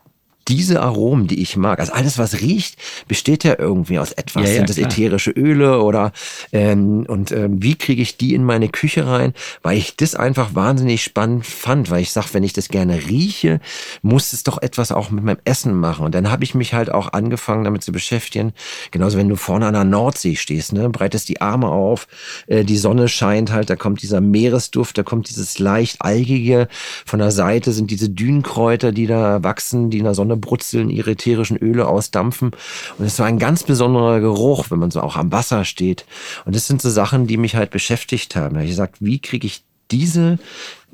[0.47, 2.77] diese Aromen, die ich mag, also alles, was riecht,
[3.07, 4.43] besteht ja irgendwie aus etwas.
[4.43, 4.89] Ja, ja, Sind das klar.
[4.89, 6.11] ätherische Öle oder
[6.51, 9.33] ähm, und ähm, wie kriege ich die in meine Küche rein?
[9.63, 13.59] Weil ich das einfach wahnsinnig spannend fand, weil ich sage, wenn ich das gerne rieche,
[14.01, 16.05] muss es doch etwas auch mit meinem Essen machen.
[16.05, 18.53] Und dann habe ich mich halt auch angefangen, damit zu beschäftigen.
[18.91, 22.07] Genauso wenn du vorne an der Nordsee stehst, ne, breitest die Arme auf,
[22.47, 26.67] äh, die Sonne scheint halt, da kommt dieser Meeresduft, da kommt dieses leicht algige,
[27.05, 30.89] von der Seite sind diese Dünenkräuter, die da wachsen, die in der Sonne Sonne brutzeln,
[30.89, 32.51] ihre ätherischen Öle ausdampfen.
[32.97, 36.05] Und es war ein ganz besonderer Geruch, wenn man so auch am Wasser steht.
[36.45, 38.55] Und das sind so Sachen, die mich halt beschäftigt haben.
[38.55, 40.39] Da habe ich gesagt, wie kriege ich diese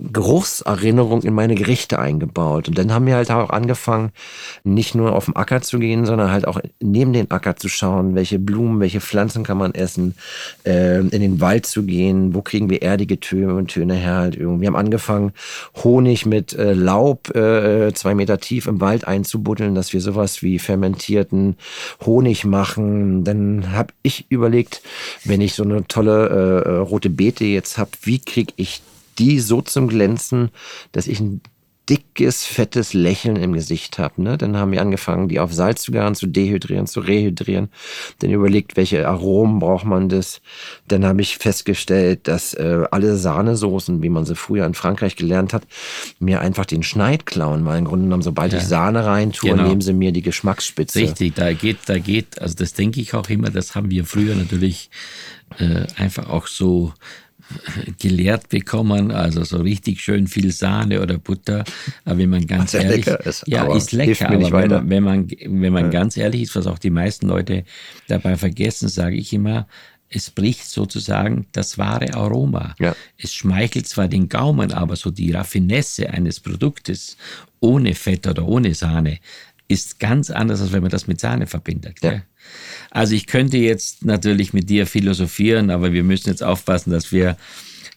[0.01, 2.67] Geruchserinnerung in meine Gerichte eingebaut.
[2.67, 4.11] Und dann haben wir halt auch angefangen,
[4.63, 8.15] nicht nur auf den Acker zu gehen, sondern halt auch neben den Acker zu schauen,
[8.15, 10.15] welche Blumen, welche Pflanzen kann man essen,
[10.65, 14.35] äh, in den Wald zu gehen, wo kriegen wir erdige Töne und Töne her halt
[14.35, 14.61] irgendwie.
[14.61, 15.33] Wir haben angefangen,
[15.83, 20.59] Honig mit äh, Laub äh, zwei Meter tief im Wald einzubuddeln, dass wir sowas wie
[20.59, 21.55] fermentierten
[22.05, 23.23] Honig machen.
[23.23, 24.81] Dann habe ich überlegt,
[25.23, 26.29] wenn ich so eine tolle
[26.65, 28.81] äh, rote Beete jetzt habe, wie kriege ich
[29.19, 30.49] die so zum Glänzen,
[30.91, 31.41] dass ich ein
[31.91, 34.21] dickes, fettes Lächeln im Gesicht habe.
[34.21, 34.37] Ne?
[34.37, 37.69] Dann haben wir angefangen, die auf Salz zu garen, zu dehydrieren, zu rehydrieren.
[38.19, 40.41] Dann überlegt, welche Aromen braucht man das.
[40.87, 45.53] Dann habe ich festgestellt, dass äh, alle Sahnesoßen, wie man sie früher in Frankreich gelernt
[45.53, 45.63] hat,
[46.19, 47.65] mir einfach den Schneid klauen.
[47.65, 48.59] Weil im Grunde genommen, sobald ja.
[48.59, 49.67] ich Sahne reintue, genau.
[49.67, 50.99] nehmen sie mir die Geschmacksspitze.
[50.99, 54.35] Richtig, da geht, da geht, also das denke ich auch immer, das haben wir früher
[54.35, 54.91] natürlich
[55.57, 56.93] äh, einfach auch so
[57.99, 61.63] gelehrt bekommen, also so richtig schön viel Sahne oder Butter.
[62.05, 64.29] Aber wenn man ganz was ehrlich, ist, ja, ist lecker.
[64.29, 65.89] Aber wenn man, wenn man, wenn man ja.
[65.89, 67.63] ganz ehrlich ist, was auch die meisten Leute
[68.07, 69.67] dabei vergessen, sage ich immer,
[70.11, 72.75] es bricht sozusagen das wahre Aroma.
[72.79, 72.95] Ja.
[73.17, 77.15] Es schmeichelt zwar den Gaumen, aber so die Raffinesse eines Produktes
[77.61, 79.19] ohne Fett oder ohne Sahne
[79.69, 81.99] ist ganz anders, als wenn man das mit Sahne verbindet.
[82.03, 82.21] Ja.
[82.91, 87.37] Also ich könnte jetzt natürlich mit dir philosophieren, aber wir müssen jetzt aufpassen, dass wir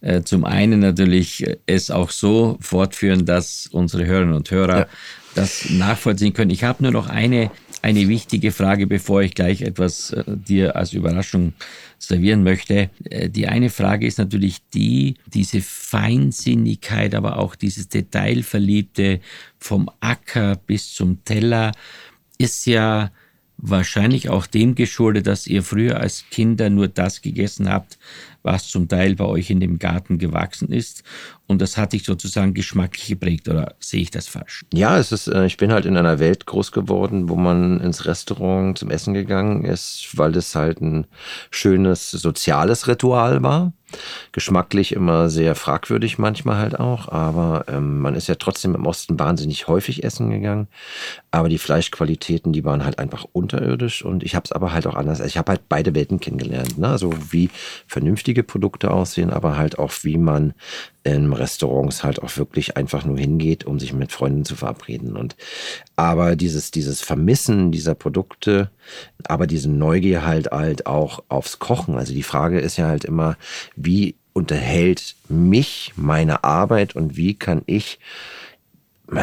[0.01, 4.87] äh, zum einen natürlich es auch so fortführen, dass unsere Hörerinnen und Hörer ja.
[5.35, 6.53] das nachvollziehen können.
[6.53, 7.51] Ich habe nur noch eine,
[7.83, 11.55] eine wichtige Frage, bevor ich gleich etwas äh, dir als Überraschung
[11.99, 12.91] servieren möchte.
[13.11, 19.21] Äh, die eine Frage ist natürlich die, diese Feinsinnigkeit, aber auch dieses Detailverliebte
[19.59, 21.73] vom Acker bis zum Teller
[22.39, 23.11] ist ja
[23.67, 27.99] wahrscheinlich auch dem geschuldet, dass ihr früher als Kinder nur das gegessen habt,
[28.43, 31.03] was zum Teil bei euch in dem Garten gewachsen ist.
[31.47, 34.67] Und das hat dich sozusagen geschmacklich geprägt, oder sehe ich das falsch?
[34.73, 38.05] Ja, es ist, äh, ich bin halt in einer Welt groß geworden, wo man ins
[38.05, 41.07] Restaurant zum Essen gegangen ist, weil das halt ein
[41.51, 43.73] schönes soziales Ritual war
[44.33, 49.19] geschmacklich immer sehr fragwürdig manchmal halt auch, aber ähm, man ist ja trotzdem im Osten
[49.19, 50.69] wahnsinnig häufig essen gegangen.
[51.31, 54.95] Aber die Fleischqualitäten, die waren halt einfach unterirdisch und ich habe es aber halt auch
[54.95, 55.21] anders.
[55.21, 56.89] Also ich habe halt beide Welten kennengelernt, ne?
[56.89, 57.51] Also wie
[57.87, 60.55] vernünftige Produkte aussehen, aber halt auch wie man
[61.05, 65.17] in Restaurants halt auch wirklich einfach nur hingeht, um sich mit Freunden zu verabreden.
[65.17, 65.37] Und
[65.97, 68.71] aber dieses, dieses Vermissen dieser Produkte,
[69.25, 71.97] aber diese Neugier halt halt auch aufs Kochen.
[71.97, 73.37] Also die Frage ist ja halt immer,
[73.77, 77.99] wie unterhält mich meine Arbeit und wie kann ich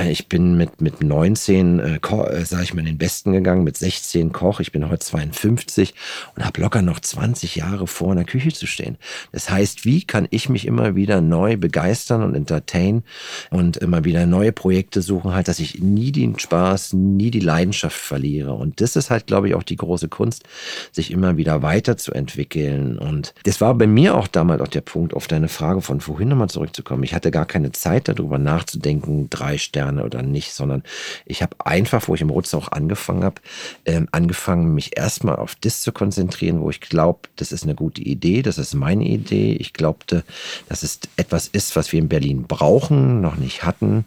[0.09, 3.77] ich bin mit, mit 19, äh, äh, sage ich mal, in den Besten gegangen, mit
[3.77, 4.59] 16 Koch.
[4.59, 5.95] Ich bin heute 52
[6.35, 8.97] und habe locker noch 20 Jahre vor in der Küche zu stehen.
[9.31, 13.03] Das heißt, wie kann ich mich immer wieder neu begeistern und entertain
[13.49, 17.97] und immer wieder neue Projekte suchen, halt, dass ich nie den Spaß, nie die Leidenschaft
[17.97, 18.53] verliere.
[18.53, 20.43] Und das ist halt, glaube ich, auch die große Kunst,
[20.91, 22.99] sich immer wieder weiterzuentwickeln.
[22.99, 26.27] Und das war bei mir auch damals auch der Punkt, auf deine Frage von vorhin
[26.29, 27.03] nochmal zurückzukommen.
[27.03, 30.83] Ich hatte gar keine Zeit darüber nachzudenken, drei Sterne oder nicht, sondern
[31.25, 33.41] ich habe einfach, wo ich im Rutz auch angefangen habe,
[33.85, 38.01] ähm, angefangen, mich erstmal auf das zu konzentrieren, wo ich glaube, das ist eine gute
[38.01, 39.53] Idee, das ist meine Idee.
[39.53, 40.25] Ich glaubte,
[40.67, 44.03] dass es etwas ist, was wir in Berlin brauchen, noch nicht hatten.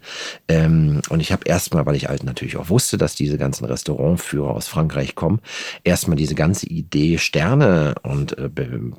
[0.49, 4.51] Ähm, und ich habe erstmal, weil ich halt natürlich auch wusste, dass diese ganzen Restaurantführer
[4.51, 5.41] aus Frankreich kommen,
[5.83, 8.51] erstmal diese ganze Idee Sterne und äh,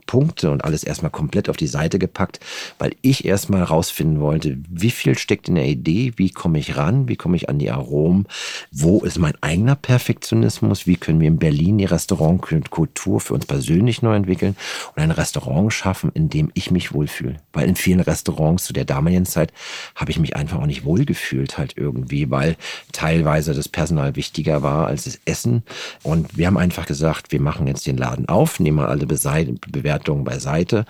[0.07, 2.39] Punkte und alles erstmal komplett auf die Seite gepackt,
[2.79, 6.77] weil ich erstmal rausfinden wollte, wie viel steckt in der Idee, wie komme komme ich
[6.77, 7.09] ran?
[7.09, 8.27] Wie komme ich an die Aromen?
[8.71, 10.87] Wo ist mein eigener Perfektionismus?
[10.87, 14.55] Wie können wir in Berlin die Restaurantkultur für uns persönlich neu entwickeln
[14.95, 17.41] und ein Restaurant schaffen, in dem ich mich wohlfühle?
[17.51, 19.51] Weil in vielen Restaurants zu der damaligen Zeit
[19.95, 22.55] habe ich mich einfach auch nicht wohlgefühlt halt irgendwie, weil
[22.93, 25.63] teilweise das Personal wichtiger war als das Essen.
[26.03, 30.85] Und wir haben einfach gesagt, wir machen jetzt den Laden auf, nehmen alle Bewertungen beiseite,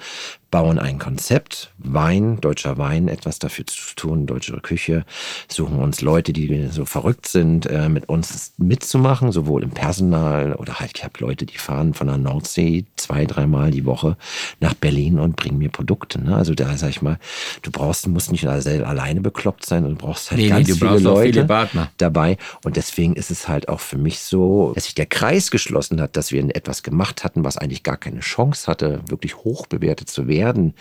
[0.51, 5.05] bauen ein Konzept, Wein, deutscher Wein, etwas dafür zu tun, deutsche Küche,
[5.47, 10.79] suchen uns Leute, die so verrückt sind, äh, mit uns mitzumachen, sowohl im Personal oder
[10.79, 14.17] halt, ich habe Leute, die fahren von der Nordsee zwei, dreimal die Woche
[14.59, 16.21] nach Berlin und bringen mir Produkte.
[16.21, 16.35] Ne?
[16.35, 17.17] Also da sag ich mal,
[17.61, 21.45] du brauchst, musst nicht alleine bekloppt sein, du brauchst halt nee, ganz nee, viele Leute
[21.45, 22.37] viele dabei.
[22.63, 26.15] Und deswegen ist es halt auch für mich so, dass sich der Kreis geschlossen hat,
[26.15, 30.27] dass wir etwas gemacht hatten, was eigentlich gar keine Chance hatte, wirklich hoch bewertet zu
[30.27, 30.73] werden werden,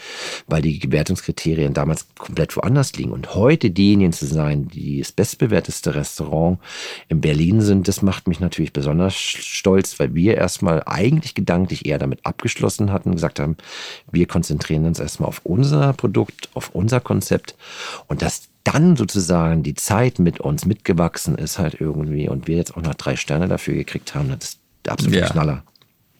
[0.46, 3.12] weil die Bewertungskriterien damals komplett woanders liegen.
[3.12, 6.58] Und heute diejenigen zu sein, die das bestbewerteste Restaurant
[7.08, 11.98] in Berlin sind, das macht mich natürlich besonders stolz, weil wir erstmal eigentlich gedanklich eher
[11.98, 13.56] damit abgeschlossen hatten und gesagt haben,
[14.10, 17.56] wir konzentrieren uns erstmal auf unser Produkt, auf unser Konzept
[18.08, 22.76] und dass dann sozusagen die Zeit mit uns mitgewachsen ist halt irgendwie und wir jetzt
[22.76, 25.28] auch noch drei Sterne dafür gekriegt haben, das ist der absolute ja.
[25.28, 25.62] Knaller.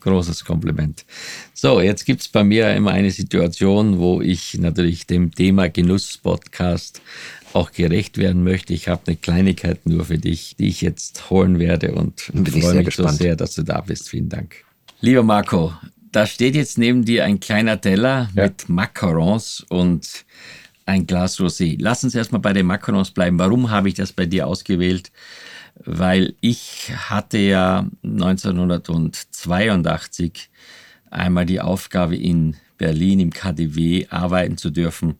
[0.05, 1.07] Großes Kompliment.
[1.55, 7.01] So, jetzt gibt es bei mir immer eine Situation, wo ich natürlich dem Thema Genuss-Podcast
[7.55, 8.75] auch gerecht werden möchte.
[8.75, 12.87] Ich habe eine Kleinigkeit nur für dich, die ich jetzt holen werde und freue mich
[12.87, 13.13] gespannt.
[13.13, 14.11] so sehr, dass du da bist.
[14.11, 14.57] Vielen Dank.
[15.01, 15.73] Lieber Marco,
[16.13, 18.43] da steht jetzt neben dir ein kleiner Teller ja.
[18.45, 20.27] mit Macarons und
[20.85, 21.77] ein Glas Rosé.
[21.81, 23.39] Lass uns erstmal bei den Macarons bleiben.
[23.39, 25.11] Warum habe ich das bei dir ausgewählt?
[25.77, 30.51] Weil ich hatte ja 1982
[31.11, 35.17] einmal die Aufgabe in Berlin im KDW arbeiten zu dürfen.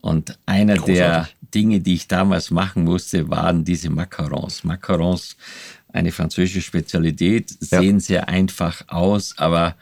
[0.00, 0.96] Und einer Großartig.
[0.96, 4.64] der Dinge, die ich damals machen musste, waren diese Macarons.
[4.64, 5.36] Macarons,
[5.92, 8.00] eine französische Spezialität, sehen ja.
[8.00, 9.76] sehr einfach aus, aber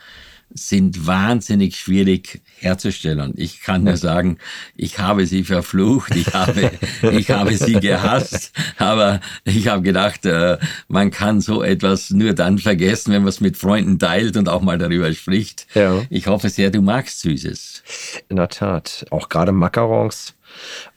[0.50, 3.20] sind wahnsinnig schwierig herzustellen.
[3.20, 4.38] Und ich kann nur sagen,
[4.76, 6.70] ich habe sie verflucht, ich habe,
[7.12, 12.58] ich habe sie gehasst, aber ich habe gedacht, äh, man kann so etwas nur dann
[12.58, 15.66] vergessen, wenn man es mit Freunden teilt und auch mal darüber spricht.
[15.74, 16.02] Ja.
[16.10, 17.82] Ich hoffe sehr, du magst Süßes.
[18.28, 19.06] In der Tat.
[19.10, 20.34] Auch gerade Macarons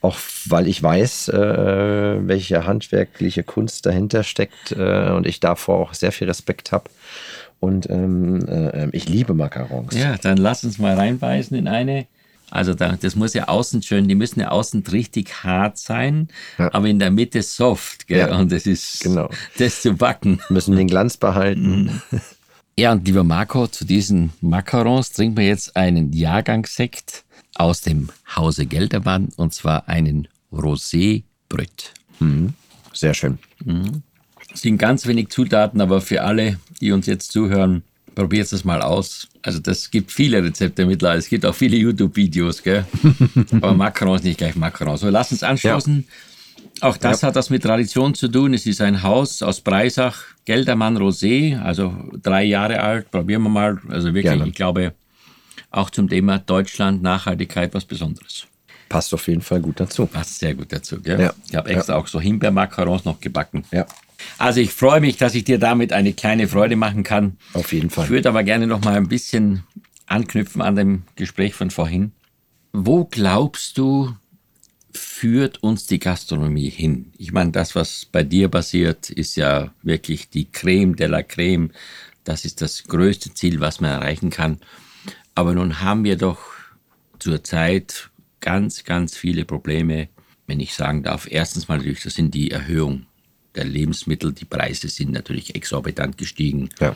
[0.00, 5.94] auch weil ich weiß, äh, welche handwerkliche Kunst dahinter steckt äh, und ich davor auch
[5.94, 6.90] sehr viel Respekt habe.
[7.60, 9.94] Und ähm, äh, ich liebe Macarons.
[9.94, 12.06] Ja, dann lass uns mal reinbeißen in eine.
[12.50, 16.72] Also da, das muss ja außen schön, die müssen ja außen richtig hart sein, ja.
[16.74, 18.08] aber in der Mitte soft.
[18.08, 18.18] Gell?
[18.18, 19.30] Ja, und das ist genau.
[19.58, 20.40] das zu backen.
[20.48, 22.00] Müssen den Glanz behalten.
[22.10, 22.20] Mhm.
[22.76, 28.64] Ja, und lieber Marco, zu diesen Macarons trinken wir jetzt einen Jahrgangssekt aus dem Hause
[28.66, 31.92] Geldermann und zwar einen Rosé Brüt.
[32.20, 32.54] Mhm.
[32.92, 33.38] Sehr schön.
[33.64, 34.02] Mhm.
[34.52, 37.82] Es sind ganz wenig Zutaten, aber für alle, die uns jetzt zuhören,
[38.14, 39.28] probiert es mal aus.
[39.42, 41.18] Also das gibt viele Rezepte mittlerweile.
[41.18, 42.84] Es gibt auch viele YouTube-Videos, gell?
[43.52, 45.00] aber Macarons nicht gleich Macarons.
[45.00, 46.04] So, lass uns anstoßen.
[46.06, 46.88] Ja.
[46.88, 47.28] Auch das ja.
[47.28, 48.54] hat das mit Tradition zu tun.
[48.54, 53.10] Es ist ein Haus aus Breisach, Geldermann Rosé, also drei Jahre alt.
[53.10, 53.78] Probieren wir mal.
[53.88, 54.48] Also wirklich, Gerne.
[54.48, 54.94] ich glaube,
[55.70, 58.46] auch zum Thema Deutschland, Nachhaltigkeit was Besonderes.
[58.88, 60.06] Passt auf jeden Fall gut dazu.
[60.06, 61.20] Passt sehr gut dazu, gell?
[61.20, 61.34] Ja.
[61.48, 63.64] Ich habe extra auch so Himbeermacarons noch gebacken.
[63.70, 63.86] Ja.
[64.38, 67.36] Also ich freue mich, dass ich dir damit eine kleine Freude machen kann.
[67.52, 68.04] Auf jeden Fall.
[68.04, 69.64] Ich würde aber gerne noch mal ein bisschen
[70.06, 72.12] anknüpfen an dem Gespräch von vorhin.
[72.72, 74.14] Wo glaubst du,
[74.92, 77.12] führt uns die Gastronomie hin?
[77.18, 81.70] Ich meine, das, was bei dir passiert, ist ja wirklich die Creme de la Creme.
[82.24, 84.58] Das ist das größte Ziel, was man erreichen kann.
[85.34, 86.40] Aber nun haben wir doch
[87.18, 88.10] zurzeit
[88.40, 90.08] ganz, ganz viele Probleme
[90.50, 91.28] wenn ich sagen darf.
[91.30, 93.06] Erstens mal natürlich, das sind die Erhöhung
[93.54, 94.32] der Lebensmittel.
[94.32, 96.68] Die Preise sind natürlich exorbitant gestiegen.
[96.80, 96.94] Ja.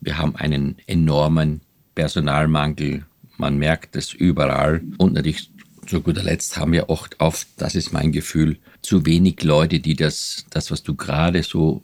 [0.00, 1.60] Wir haben einen enormen
[1.94, 3.04] Personalmangel.
[3.36, 4.82] Man merkt es überall.
[4.98, 5.50] Und natürlich
[5.86, 9.96] zu guter Letzt haben wir auch oft, das ist mein Gefühl, zu wenig Leute, die
[9.96, 11.82] das, das was du gerade so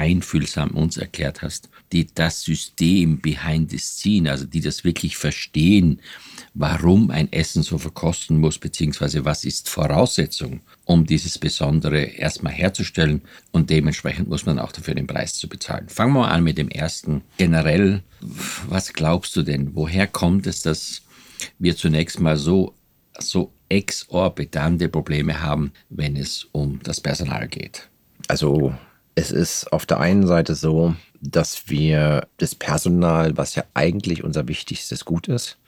[0.00, 6.00] einfühlsam uns erklärt hast, die das System behind the scene, also die das wirklich verstehen,
[6.54, 13.20] warum ein Essen so verkosten muss, beziehungsweise was ist Voraussetzung, um dieses Besondere erstmal herzustellen
[13.52, 15.90] und dementsprechend muss man auch dafür den Preis zu bezahlen.
[15.90, 17.20] Fangen wir mal an mit dem ersten.
[17.36, 18.02] Generell,
[18.68, 21.02] was glaubst du denn, woher kommt es, dass
[21.58, 22.74] wir zunächst mal so,
[23.18, 27.90] so exorbitante Probleme haben, wenn es um das Personal geht?
[28.28, 28.74] Also
[29.20, 34.48] es ist auf der einen Seite so, dass wir das Personal, was ja eigentlich unser
[34.48, 35.58] wichtigstes Gut ist,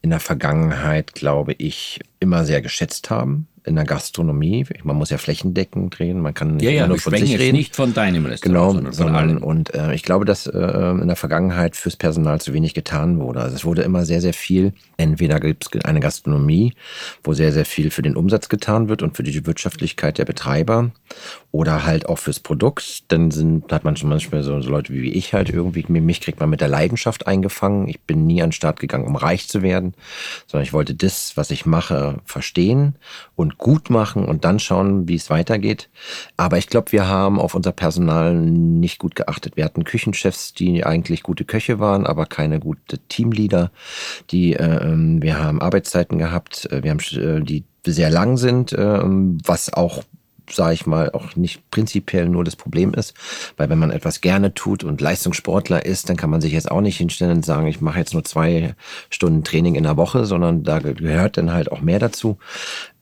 [0.00, 4.66] in der Vergangenheit, glaube ich, immer sehr geschätzt haben in der Gastronomie.
[4.82, 7.56] Man muss ja flächendeckend drehen, man kann ja, ja, nur von sich reden.
[7.56, 11.06] nicht von deinem Genau, Restaurant, sondern von sondern und äh, ich glaube, dass äh, in
[11.06, 13.40] der Vergangenheit fürs Personal zu wenig getan wurde.
[13.40, 14.72] Also es wurde immer sehr, sehr viel.
[14.96, 16.74] Entweder gibt es eine Gastronomie,
[17.22, 20.90] wo sehr, sehr viel für den Umsatz getan wird und für die Wirtschaftlichkeit der Betreiber
[21.52, 23.10] oder halt auch fürs Produkt.
[23.12, 26.40] Dann sind, hat man schon manchmal so, so Leute wie ich halt irgendwie, mich kriegt
[26.40, 27.88] man mit der Leidenschaft eingefangen.
[27.88, 29.94] Ich bin nie an den Start gegangen, um reich zu werden,
[30.46, 32.96] sondern ich wollte das, was ich mache, verstehen
[33.36, 35.90] und gut machen und dann schauen, wie es weitergeht.
[36.36, 39.56] Aber ich glaube, wir haben auf unser Personal nicht gut geachtet.
[39.56, 43.70] Wir hatten Küchenchefs, die eigentlich gute Köche waren, aber keine gute Teamleader.
[44.30, 49.00] Die, äh, wir haben Arbeitszeiten gehabt, äh, wir haben äh, die sehr lang sind, äh,
[49.02, 50.02] was auch
[50.52, 53.14] sage ich mal, auch nicht prinzipiell nur das Problem ist.
[53.56, 56.80] Weil wenn man etwas gerne tut und Leistungssportler ist, dann kann man sich jetzt auch
[56.80, 58.74] nicht hinstellen und sagen, ich mache jetzt nur zwei
[59.10, 62.38] Stunden Training in der Woche, sondern da gehört dann halt auch mehr dazu.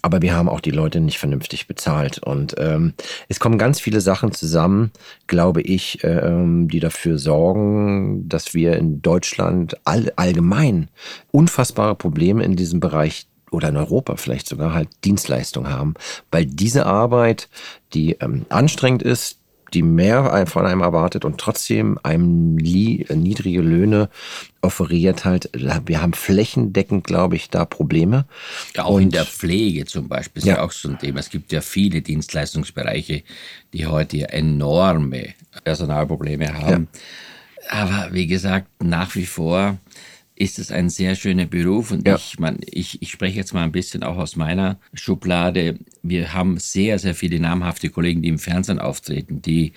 [0.03, 2.19] Aber wir haben auch die Leute nicht vernünftig bezahlt.
[2.19, 2.95] Und ähm,
[3.29, 4.93] es kommen ganz viele Sachen zusammen,
[5.27, 10.91] glaube ich, ähm, die dafür sorgen, dass wir in Deutschland all, allgemein
[11.33, 13.27] unfassbare Probleme in diesem Bereich
[13.57, 15.95] oder in Europa vielleicht sogar halt Dienstleistung haben,
[16.31, 17.49] weil diese Arbeit,
[17.95, 19.39] die ähm, anstrengend ist,
[19.75, 24.09] die mehr von einem erwartet und trotzdem einem niedrige Löhne
[24.63, 25.51] offeriert halt.
[25.87, 28.27] Wir haben flächendeckend, glaube ich, da Probleme.
[28.77, 30.57] Ja, auch und in der Pflege zum Beispiel ist Ja.
[30.57, 30.63] ja.
[30.63, 31.19] auch so ein Thema.
[31.19, 33.23] Es gibt ja viele Dienstleistungsbereiche,
[33.73, 35.35] die heute enorme
[35.65, 36.89] Personalprobleme haben.
[37.69, 39.79] Aber wie gesagt, nach wie vor
[40.37, 42.16] ist es ein sehr schöner Beruf und Ja.
[42.16, 45.78] ich, man, ich, ich spreche jetzt mal ein bisschen auch aus meiner Schublade.
[46.03, 49.72] Wir haben sehr, sehr viele namhafte Kollegen, die im Fernsehen auftreten, die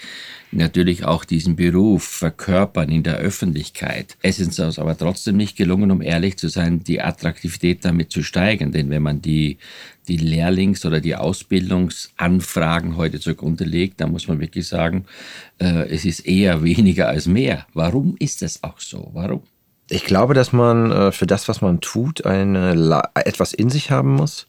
[0.51, 4.17] natürlich auch diesen Beruf verkörpern in der Öffentlichkeit.
[4.21, 8.21] Es ist uns aber trotzdem nicht gelungen, um ehrlich zu sein, die Attraktivität damit zu
[8.21, 8.73] steigern.
[8.73, 9.59] Denn wenn man die,
[10.09, 15.05] die Lehrlings- oder die Ausbildungsanfragen heute zugrunde legt, dann muss man wirklich sagen,
[15.59, 17.65] äh, es ist eher weniger als mehr.
[17.73, 19.09] Warum ist das auch so?
[19.13, 19.43] Warum?
[19.89, 24.13] Ich glaube, dass man äh, für das, was man tut, eine, etwas in sich haben
[24.13, 24.47] muss.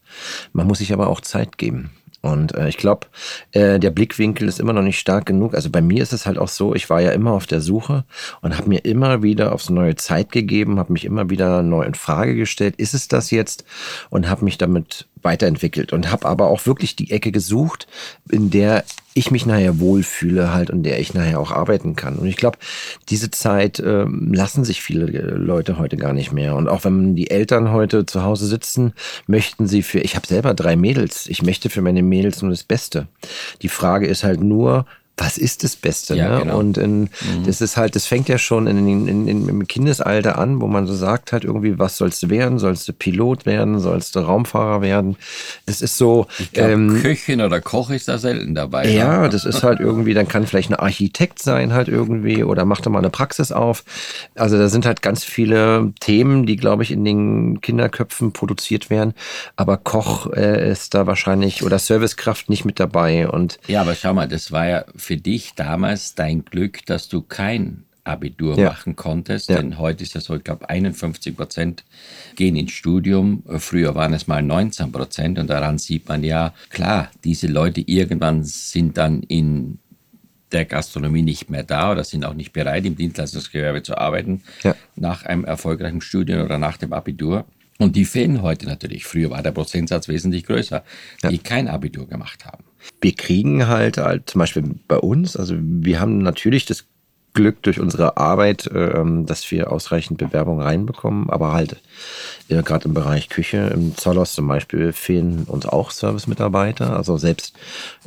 [0.53, 1.91] Man muss sich aber auch Zeit geben.
[2.23, 3.07] Und äh, ich glaube,
[3.53, 5.55] äh, der Blickwinkel ist immer noch nicht stark genug.
[5.55, 8.05] Also bei mir ist es halt auch so, ich war ja immer auf der Suche
[8.43, 11.95] und habe mir immer wieder aufs neue Zeit gegeben, habe mich immer wieder neu in
[11.95, 13.65] Frage gestellt, ist es das jetzt?
[14.11, 17.87] Und habe mich damit weiterentwickelt und habe aber auch wirklich die Ecke gesucht,
[18.31, 22.17] in der ich mich nachher wohlfühle halt und der ich nachher auch arbeiten kann.
[22.17, 22.59] Und ich glaube,
[23.09, 26.55] diese Zeit ähm, lassen sich viele äh, Leute heute gar nicht mehr.
[26.55, 28.93] Und auch wenn die Eltern heute zu Hause sitzen,
[29.27, 32.63] möchten sie für, ich habe selber drei Mädels, ich möchte für meine Mädels nur das
[32.63, 33.09] Beste.
[33.63, 34.87] Die Frage ist halt nur,
[35.21, 36.17] was ist das Beste?
[36.17, 36.45] Ja, ne?
[36.45, 36.59] genau.
[36.59, 37.11] Und in,
[37.45, 40.87] das ist halt, das fängt ja schon in, in, in, im Kindesalter an, wo man
[40.87, 42.59] so sagt halt irgendwie, was sollst du werden?
[42.59, 43.81] Sollst du Pilot werden?
[43.81, 45.17] Sollst du Raumfahrer werden?
[45.67, 48.87] Das ist so, Ich glaube, ähm, Köchin oder Koch ist da selten dabei.
[48.87, 48.95] ne?
[48.95, 52.87] ja, das ist halt irgendwie, dann kann vielleicht ein Architekt sein halt irgendwie oder macht
[52.87, 53.85] er mal eine Praxis auf.
[54.37, 59.13] Also da sind halt ganz viele Themen, die, glaube ich, in den Kinderköpfen produziert werden.
[59.57, 63.29] Aber Koch äh, ist da wahrscheinlich oder Servicekraft nicht mit dabei.
[63.29, 67.21] Und Ja, aber schau mal, das war ja für dich damals dein Glück, dass du
[67.21, 68.69] kein Abitur Ja.
[68.69, 69.57] machen konntest, Ja.
[69.57, 71.83] denn heute ist ja so, ich glaube, 51 Prozent
[72.37, 73.43] gehen ins Studium.
[73.59, 78.45] Früher waren es mal 19 Prozent und daran sieht man ja, klar, diese Leute irgendwann
[78.45, 79.81] sind dann in
[80.53, 84.77] der Gastronomie nicht mehr da oder sind auch nicht bereit, im Dienstleistungsgewerbe zu arbeiten, Ja.
[84.95, 87.47] nach einem erfolgreichen Studium oder nach dem Abitur.
[87.79, 89.05] Und die fehlen heute natürlich.
[89.07, 90.85] Früher war der Prozentsatz wesentlich größer,
[91.29, 92.63] die kein Abitur gemacht haben.
[93.01, 96.87] Wir kriegen halt, halt zum Beispiel bei uns, also wir haben natürlich das
[97.35, 101.81] Glück durch unsere Arbeit, ähm, dass wir ausreichend Bewerbungen reinbekommen, aber halt
[102.51, 106.97] gerade im Bereich Küche, im Zollhaus zum Beispiel, fehlen uns auch Service-Mitarbeiter.
[106.97, 107.55] Also selbst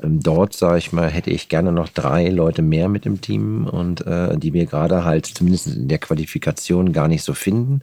[0.02, 3.66] ähm, dort, sage ich mal, hätte ich gerne noch drei Leute mehr mit im Team
[3.66, 7.82] und äh, die wir gerade halt zumindest in der Qualifikation gar nicht so finden.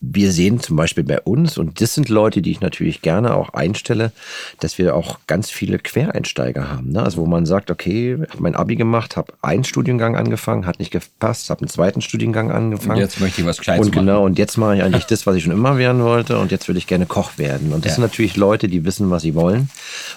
[0.00, 3.50] Wir sehen zum Beispiel bei uns, und das sind Leute, die ich natürlich gerne auch
[3.50, 4.12] einstelle,
[4.60, 6.92] dass wir auch ganz viele Quereinsteiger haben.
[6.92, 7.02] Ne?
[7.02, 10.90] Also wo man sagt, okay, habe mein Abi gemacht, habe einen Studiengang angefangen, hat nicht
[10.90, 12.92] gepasst, habe einen zweiten Studiengang angefangen.
[12.92, 15.36] Und jetzt möchte ich was Gescheites und genau, Und jetzt mache ich eigentlich das, was
[15.36, 17.72] ich schon immer werden wollte und jetzt will ich gerne Koch werden.
[17.72, 17.94] Und das ja.
[17.96, 19.70] sind natürlich Leute, die wissen, was sie wollen.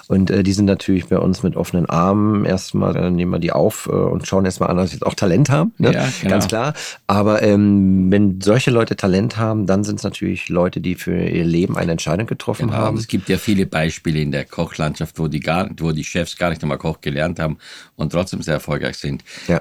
[0.08, 2.44] Und äh, die sind natürlich bei uns mit offenen Armen.
[2.44, 5.50] Erstmal äh, nehmen wir die auf äh, und schauen erstmal an, dass sie auch Talent
[5.50, 5.72] haben.
[5.78, 5.92] Ne?
[5.92, 6.32] Ja, genau.
[6.32, 6.74] Ganz klar.
[7.06, 11.44] Aber ähm, wenn solche Leute Talent haben, dann sind es natürlich Leute, die für ihr
[11.44, 12.78] Leben eine Entscheidung getroffen genau.
[12.78, 12.96] haben.
[12.96, 16.50] Es gibt ja viele Beispiele in der Kochlandschaft, wo die, gar, wo die Chefs gar
[16.50, 17.58] nicht einmal Koch gelernt haben
[17.96, 19.24] und trotzdem sehr erfolgreich sind.
[19.48, 19.60] Ja.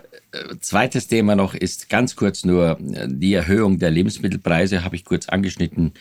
[0.59, 5.29] Zweites Thema noch ist ganz kurz nur äh, die Erhöhung der Lebensmittelpreise, habe ich kurz
[5.29, 5.93] angeschnitten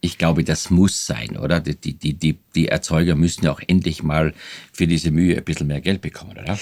[0.00, 1.60] ich glaube, das muss sein, oder?
[1.60, 4.34] Die, die, die, die Erzeuger müssen ja auch endlich mal
[4.72, 6.58] für diese Mühe ein bisschen mehr Geld bekommen, oder?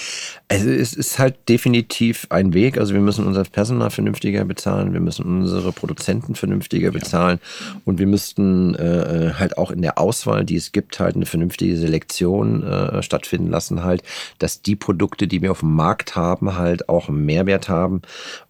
[0.47, 2.77] Also es ist halt definitiv ein Weg.
[2.77, 7.81] Also wir müssen unser Personal vernünftiger bezahlen, wir müssen unsere Produzenten vernünftiger bezahlen ja.
[7.85, 11.77] und wir müssten äh, halt auch in der Auswahl, die es gibt, halt eine vernünftige
[11.77, 14.03] Selektion äh, stattfinden lassen, halt,
[14.39, 18.01] dass die Produkte, die wir auf dem Markt haben, halt auch einen Mehrwert haben.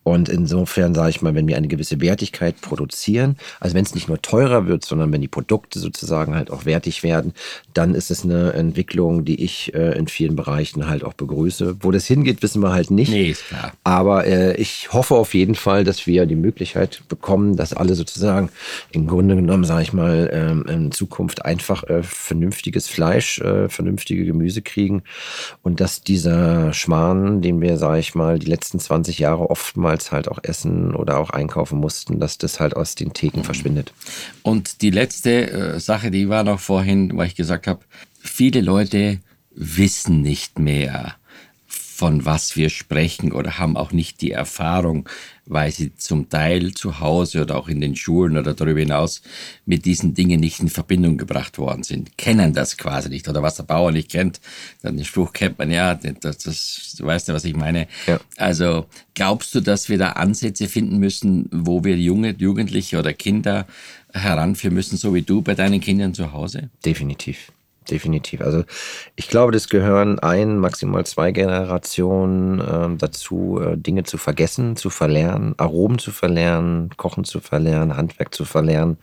[0.04, 4.08] Und insofern sage ich mal, wenn wir eine gewisse Wertigkeit produzieren, also wenn es nicht
[4.08, 7.29] nur teurer wird, sondern wenn die Produkte sozusagen halt auch wertig werden,
[7.74, 11.78] dann ist es eine Entwicklung, die ich äh, in vielen Bereichen halt auch begrüße.
[11.82, 13.12] Wo das hingeht, wissen wir halt nicht.
[13.12, 13.74] Nee, ist klar.
[13.84, 18.50] Aber äh, ich hoffe auf jeden Fall, dass wir die Möglichkeit bekommen, dass alle sozusagen
[18.92, 24.26] im Grunde genommen, sage ich mal, ähm, in Zukunft einfach äh, vernünftiges Fleisch, äh, vernünftige
[24.26, 25.04] Gemüse kriegen
[25.64, 30.28] und dass dieser Schmarrn, den wir, sage ich mal, die letzten 20 Jahre oftmals halt
[30.28, 33.46] auch essen oder auch einkaufen mussten, dass das halt aus den Theken mhm.
[33.46, 33.94] verschwindet.
[34.44, 37.82] Und die letzte äh, Sache, die war noch vorhin, weil ich gesagt habe,
[38.20, 39.20] viele Leute
[39.52, 41.16] wissen nicht mehr,
[42.00, 45.10] von was wir sprechen oder haben auch nicht die Erfahrung,
[45.46, 49.22] weil sie zum Teil zu Hause oder auch in den Schulen oder darüber hinaus
[49.66, 53.28] mit diesen Dingen nicht in Verbindung gebracht worden sind, kennen das quasi nicht.
[53.28, 54.40] Oder was der Bauer nicht kennt,
[54.82, 57.88] dann den Spruch kennt man ja, das, das du weißt ja, was ich meine.
[58.08, 58.22] Ja.
[58.38, 63.68] Also glaubst du, dass wir da Ansätze finden müssen, wo wir junge, Jugendliche oder Kinder
[64.14, 66.70] heranführen müssen, so wie du bei deinen Kindern zu Hause?
[66.86, 67.52] Definitiv
[67.92, 68.42] definitiv.
[68.42, 68.64] Also
[69.16, 74.90] ich glaube, das gehören ein, maximal zwei Generationen äh, dazu, äh, Dinge zu vergessen, zu
[74.90, 78.98] verlernen, Aromen zu verlernen, Kochen zu verlernen, Handwerk zu verlernen.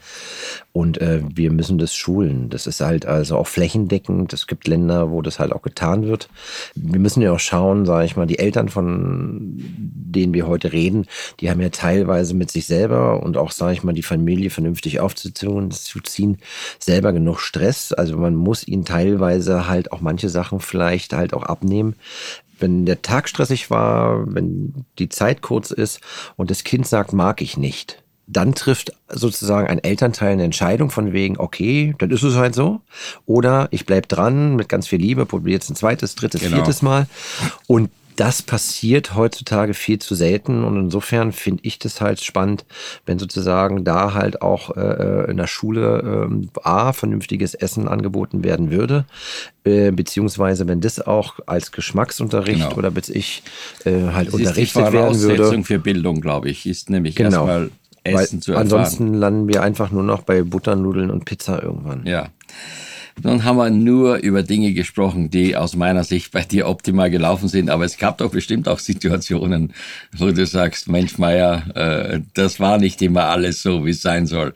[0.72, 2.51] Und äh, wir müssen das schulen.
[2.51, 4.32] Das ist halt also auch flächendeckend.
[4.32, 6.28] Es gibt Länder, wo das halt auch getan wird.
[6.74, 11.07] Wir müssen ja auch schauen, sage ich mal, die Eltern, von denen wir heute reden,
[11.41, 15.01] die haben ja teilweise mit sich selber und auch, sage ich mal, die Familie vernünftig
[15.01, 16.39] aufzuziehen, zu ziehen,
[16.78, 17.93] selber genug Stress.
[17.93, 21.95] Also man muss ihnen teilweise halt auch manche Sachen vielleicht halt auch abnehmen,
[22.59, 26.01] wenn der Tag stressig war, wenn die Zeit kurz ist
[26.37, 31.12] und das Kind sagt, mag ich nicht, dann trifft sozusagen ein Elternteil eine Entscheidung von
[31.12, 32.81] wegen, okay, dann ist es halt so.
[33.24, 36.57] Oder ich bleib dran mit ganz viel Liebe, probiere jetzt ein zweites, drittes, genau.
[36.57, 37.07] viertes Mal.
[37.66, 42.64] Und das passiert heutzutage viel zu selten und insofern finde ich das halt spannend,
[43.04, 48.42] wenn sozusagen da halt auch äh, äh in der Schule äh, A, vernünftiges Essen angeboten
[48.42, 49.04] werden würde,
[49.64, 52.76] äh, beziehungsweise wenn das auch als Geschmacksunterricht genau.
[52.76, 53.42] oder bis ich
[53.84, 55.62] äh, halt das unterrichtet ist die werden würde.
[55.62, 57.46] für Bildung, glaube ich, ist nämlich genau.
[57.46, 57.70] erstmal
[58.04, 58.62] Essen Weil zu erfahren.
[58.62, 62.06] Ansonsten landen wir einfach nur noch bei Butternudeln und Pizza irgendwann.
[62.06, 62.28] Ja.
[63.22, 67.48] Nun haben wir nur über Dinge gesprochen, die aus meiner Sicht bei dir optimal gelaufen
[67.48, 69.72] sind, aber es gab doch bestimmt auch Situationen,
[70.12, 74.26] wo du sagst, Mensch, Meier, äh, das war nicht immer alles so, wie es sein
[74.26, 74.52] soll.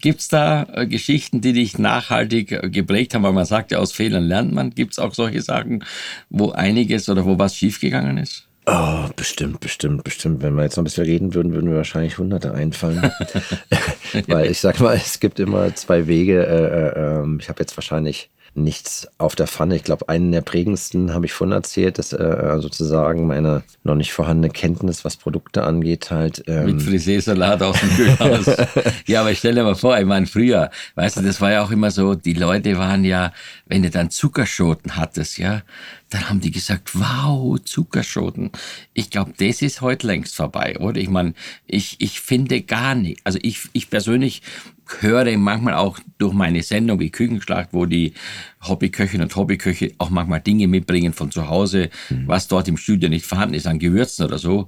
[0.00, 3.22] Gibt's da äh, Geschichten, die dich nachhaltig äh, geprägt haben?
[3.22, 4.70] Weil man sagt ja, aus Fehlern lernt man.
[4.70, 5.84] Gibt's auch solche Sachen,
[6.30, 8.48] wo einiges oder wo was schiefgegangen ist?
[8.64, 10.42] Oh, bestimmt, bestimmt, bestimmt.
[10.42, 13.02] Wenn wir jetzt noch ein bisschen reden würden, würden wir wahrscheinlich Hunderte einfallen.
[14.28, 16.46] Weil ich sag mal, es gibt immer zwei Wege.
[16.46, 19.76] Äh, äh, ähm, ich habe jetzt wahrscheinlich nichts auf der Pfanne.
[19.76, 24.12] Ich glaube, einen der prägendsten habe ich vorhin erzählt, dass äh, sozusagen meine noch nicht
[24.12, 26.44] vorhandene Kenntnis, was Produkte angeht, halt.
[26.46, 28.46] Ähm Mit Friseursalat aus dem Kühlhaus.
[29.06, 31.62] ja, aber ich stell dir mal vor, ich meine, früher, weißt du, das war ja
[31.62, 33.32] auch immer so, die Leute waren ja,
[33.66, 35.62] wenn du dann Zuckerschoten hattest, ja,
[36.10, 38.50] dann haben die gesagt, wow, Zuckerschoten.
[38.92, 41.00] Ich glaube, das ist heute längst vorbei, oder?
[41.00, 41.32] Ich meine,
[41.66, 44.42] ich, ich finde gar nicht, also ich, ich persönlich
[45.00, 48.14] höre manchmal auch durch meine Sendung wie Küchenschlacht, wo die
[48.62, 52.28] Hobbyköchinnen und Hobbyköche auch manchmal Dinge mitbringen von zu Hause, mhm.
[52.28, 54.66] was dort im Studio nicht vorhanden ist an Gewürzen oder so.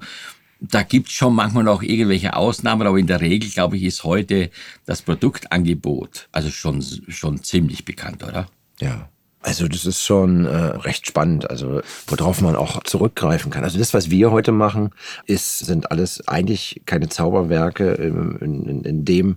[0.60, 4.04] Da gibt es schon manchmal noch irgendwelche Ausnahmen, aber in der Regel, glaube ich, ist
[4.04, 4.50] heute
[4.86, 8.46] das Produktangebot also schon, schon ziemlich bekannt, oder?
[8.80, 9.08] Ja,
[9.44, 13.62] also das ist schon äh, recht spannend, also worauf man auch zurückgreifen kann.
[13.62, 14.90] Also das, was wir heute machen,
[15.26, 19.36] ist, sind alles eigentlich keine Zauberwerke in, in, in dem,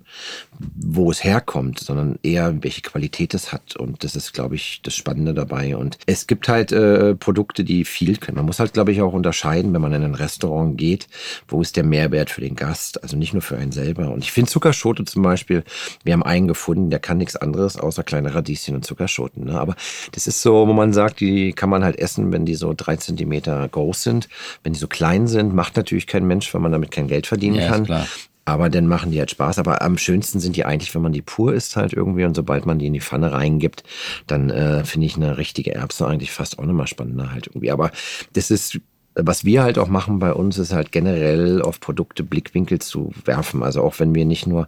[0.59, 3.75] wo es herkommt, sondern eher welche Qualität es hat.
[3.75, 5.75] Und das ist, glaube ich, das Spannende dabei.
[5.75, 8.37] Und es gibt halt äh, Produkte, die viel können.
[8.37, 11.09] Man muss halt, glaube ich, auch unterscheiden, wenn man in ein Restaurant geht,
[11.49, 14.09] wo ist der Mehrwert für den Gast, also nicht nur für einen selber.
[14.11, 15.65] Und ich finde Zuckerschote zum Beispiel,
[16.05, 19.43] wir haben einen gefunden, der kann nichts anderes außer kleine Radieschen und Zuckerschoten.
[19.43, 19.59] Ne?
[19.59, 19.75] Aber
[20.11, 22.95] das ist so, wo man sagt, die kann man halt essen, wenn die so drei
[22.97, 24.27] Zentimeter groß sind.
[24.63, 27.55] Wenn die so klein sind, macht natürlich kein Mensch, weil man damit kein Geld verdienen
[27.55, 27.85] ja, kann.
[27.85, 28.07] Klar.
[28.45, 29.59] Aber dann machen die halt Spaß.
[29.59, 32.23] Aber am schönsten sind die eigentlich, wenn man die pur isst halt irgendwie.
[32.23, 33.83] Und sobald man die in die Pfanne reingibt,
[34.25, 37.71] dann äh, finde ich eine richtige Erbse eigentlich fast auch nochmal spannender halt irgendwie.
[37.71, 37.91] Aber
[38.31, 38.79] das ist
[39.19, 43.63] was wir halt auch machen bei uns, ist halt generell auf Produkte Blickwinkel zu werfen.
[43.63, 44.67] Also auch wenn wir nicht nur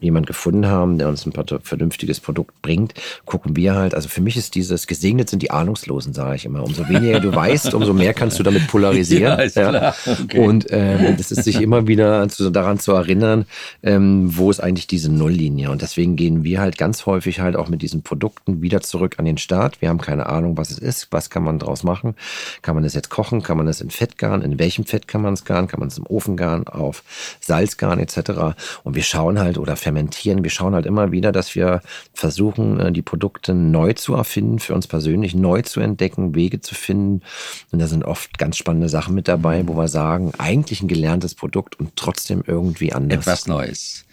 [0.00, 4.36] jemand gefunden haben, der uns ein vernünftiges Produkt bringt, gucken wir halt, also für mich
[4.36, 6.62] ist dieses, gesegnet sind die Ahnungslosen, sage ich immer.
[6.62, 9.50] Umso weniger du weißt, umso mehr kannst du damit polarisieren.
[9.54, 9.94] Ja, ja.
[10.06, 10.38] Okay.
[10.38, 13.46] Und ähm, das ist sich immer wieder zu, daran zu erinnern,
[13.82, 15.70] ähm, wo ist eigentlich diese Nulllinie.
[15.70, 19.24] Und deswegen gehen wir halt ganz häufig halt auch mit diesen Produkten wieder zurück an
[19.24, 19.80] den Start.
[19.80, 22.14] Wir haben keine Ahnung, was es ist, was kann man draus machen.
[22.62, 24.42] Kann man das jetzt kochen, kann man das in Fett garen?
[24.42, 25.66] In welchem Fett kann man es garen?
[25.66, 26.66] Kann man es im Ofen garen?
[26.68, 27.02] Auf
[27.40, 28.54] Salz garen etc.
[28.84, 30.44] Und wir schauen halt oder fermentieren.
[30.44, 31.80] Wir schauen halt immer wieder, dass wir
[32.14, 36.74] versuchen, äh, die Produkte neu zu erfinden, für uns persönlich neu zu entdecken, Wege zu
[36.74, 37.22] finden.
[37.70, 41.34] Und da sind oft ganz spannende Sachen mit dabei, wo wir sagen, eigentlich ein gelerntes
[41.34, 43.20] Produkt und trotzdem irgendwie anders.
[43.20, 44.04] Etwas Neues.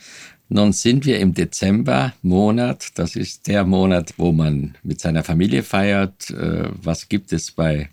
[0.51, 2.87] Nun sind wir im Dezember-Monat.
[2.95, 6.31] Das ist der Monat, wo man mit seiner Familie feiert.
[6.31, 7.89] Äh, was gibt es bei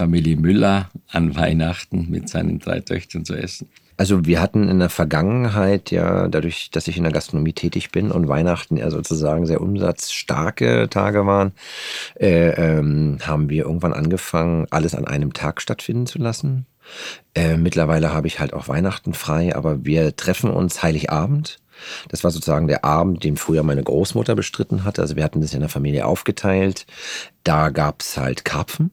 [0.00, 3.68] Familie Müller an Weihnachten mit seinen drei Töchtern zu essen?
[3.98, 8.10] Also wir hatten in der Vergangenheit ja, dadurch, dass ich in der Gastronomie tätig bin
[8.10, 11.52] und Weihnachten ja sozusagen sehr umsatzstarke Tage waren,
[12.18, 16.64] äh, ähm, haben wir irgendwann angefangen, alles an einem Tag stattfinden zu lassen.
[17.34, 21.58] Äh, mittlerweile habe ich halt auch Weihnachten frei, aber wir treffen uns Heiligabend.
[22.08, 25.02] Das war sozusagen der Abend, den früher meine Großmutter bestritten hatte.
[25.02, 26.86] Also wir hatten das in der Familie aufgeteilt.
[27.44, 28.92] Da gab es halt Karpfen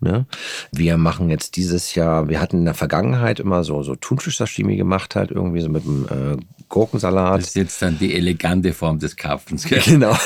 [0.00, 0.26] Ne?
[0.72, 5.16] Wir machen jetzt dieses Jahr, wir hatten in der Vergangenheit immer so, so Thunfisch-Sashimi gemacht,
[5.16, 7.38] halt irgendwie so mit einem äh, Gurkensalat.
[7.38, 9.64] Das ist jetzt dann die elegante Form des Karpfens.
[9.64, 9.80] Gell?
[9.86, 10.16] Genau.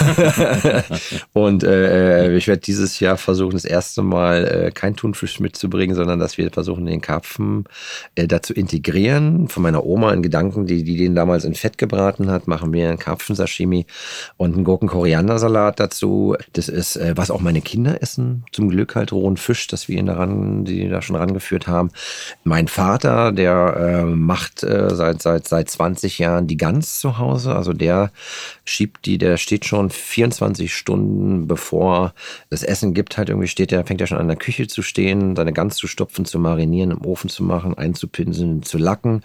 [1.33, 6.19] und äh, ich werde dieses Jahr versuchen, das erste Mal äh, kein Thunfisch mitzubringen, sondern
[6.19, 7.65] dass wir versuchen, den Karpfen
[8.15, 9.49] äh, dazu integrieren.
[9.49, 12.89] Von meiner Oma in Gedanken, die, die den damals in Fett gebraten hat, machen wir
[12.89, 13.87] einen Karpfen-Sashimi
[14.39, 16.37] und einen Gurken-Koriander-Salat dazu.
[16.55, 19.89] Das ist, äh, was auch meine Kinder essen, zum Glück halt rohen Fisch Fisch, dass
[19.89, 21.91] wir ihn daran, die da schon rangeführt haben.
[22.45, 27.55] Mein Vater, der äh, macht äh, seit, seit, seit 20 Jahren die Gans zu Hause.
[27.55, 28.11] Also der
[28.65, 32.15] schiebt die, der steht schon 24 Stunden bevor
[32.49, 35.37] das Essen gibt, halt irgendwie steht der, fängt er schon an der Küche zu stehen,
[35.37, 39.23] seine Gans zu stopfen, zu marinieren, im Ofen zu machen, einzupinseln, zu lacken,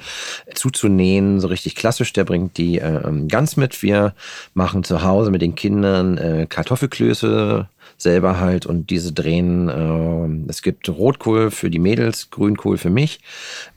[0.53, 2.13] zuzunähen, so richtig klassisch.
[2.13, 3.81] Der bringt die äh, Gans mit.
[3.83, 4.13] Wir
[4.53, 9.69] machen zu Hause mit den Kindern äh, Kartoffelklöße selber halt und diese drehen.
[9.69, 13.19] Äh, es gibt Rotkohl für die Mädels, Grünkohl für mich,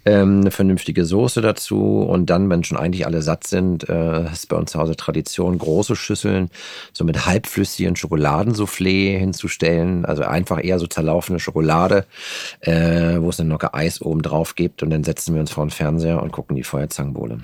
[0.05, 4.49] ähm, eine vernünftige Soße dazu und dann, wenn schon eigentlich alle satt sind, äh, ist
[4.49, 6.51] bei uns zu Hause Tradition, große Schüsseln
[6.93, 12.05] so mit halbflüssigen Schokoladensoufflé hinzustellen, also einfach eher so zerlaufene Schokolade,
[12.61, 15.65] äh, wo es eine Nocke Eis oben drauf gibt und dann setzen wir uns vor
[15.65, 17.41] den Fernseher und gucken die Feuerzangenbowle.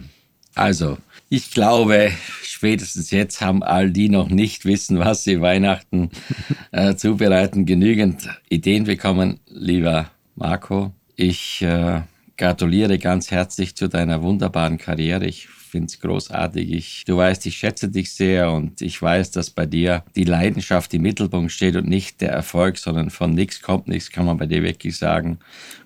[0.55, 0.99] Also,
[1.29, 2.12] ich glaube,
[2.43, 6.11] spätestens jetzt haben all die noch nicht wissen, was sie Weihnachten
[6.72, 9.41] äh, zubereiten, genügend Ideen bekommen.
[9.47, 12.03] Lieber Marco, ich äh,
[12.37, 15.27] gratuliere ganz herzlich zu deiner wunderbaren Karriere.
[15.27, 16.70] Ich finde es großartig.
[16.70, 20.95] Ich, du weißt, ich schätze dich sehr und ich weiß, dass bei dir die Leidenschaft
[20.95, 24.47] im Mittelpunkt steht und nicht der Erfolg, sondern von nichts kommt nichts, kann man bei
[24.47, 25.39] dir wirklich sagen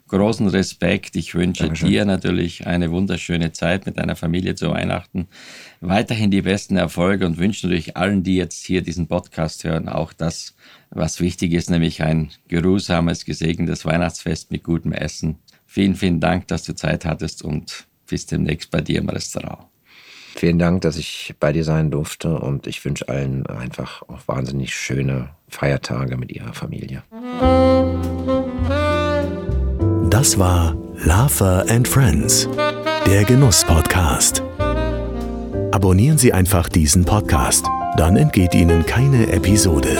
[0.08, 1.16] großen Respekt.
[1.16, 1.88] Ich wünsche Dankeschön.
[1.88, 5.28] dir natürlich eine wunderschöne Zeit mit deiner Familie zu Weihnachten.
[5.80, 10.12] Weiterhin die besten Erfolge und wünsche natürlich allen, die jetzt hier diesen Podcast hören, auch
[10.12, 10.56] das,
[10.90, 15.36] was wichtig ist, nämlich ein geruhsames, gesegnetes Weihnachtsfest mit gutem Essen.
[15.66, 19.66] Vielen, vielen Dank, dass du Zeit hattest und bis demnächst bei dir im Restaurant.
[20.34, 24.74] Vielen Dank, dass ich bei dir sein durfte und ich wünsche allen einfach auch wahnsinnig
[24.74, 27.02] schöne Feiertage mit ihrer Familie.
[30.10, 32.48] Das war Lava and Friends,
[33.06, 34.42] der Genuss-Podcast.
[35.70, 37.66] Abonnieren Sie einfach diesen Podcast.
[37.98, 39.98] Dann entgeht Ihnen keine Episode.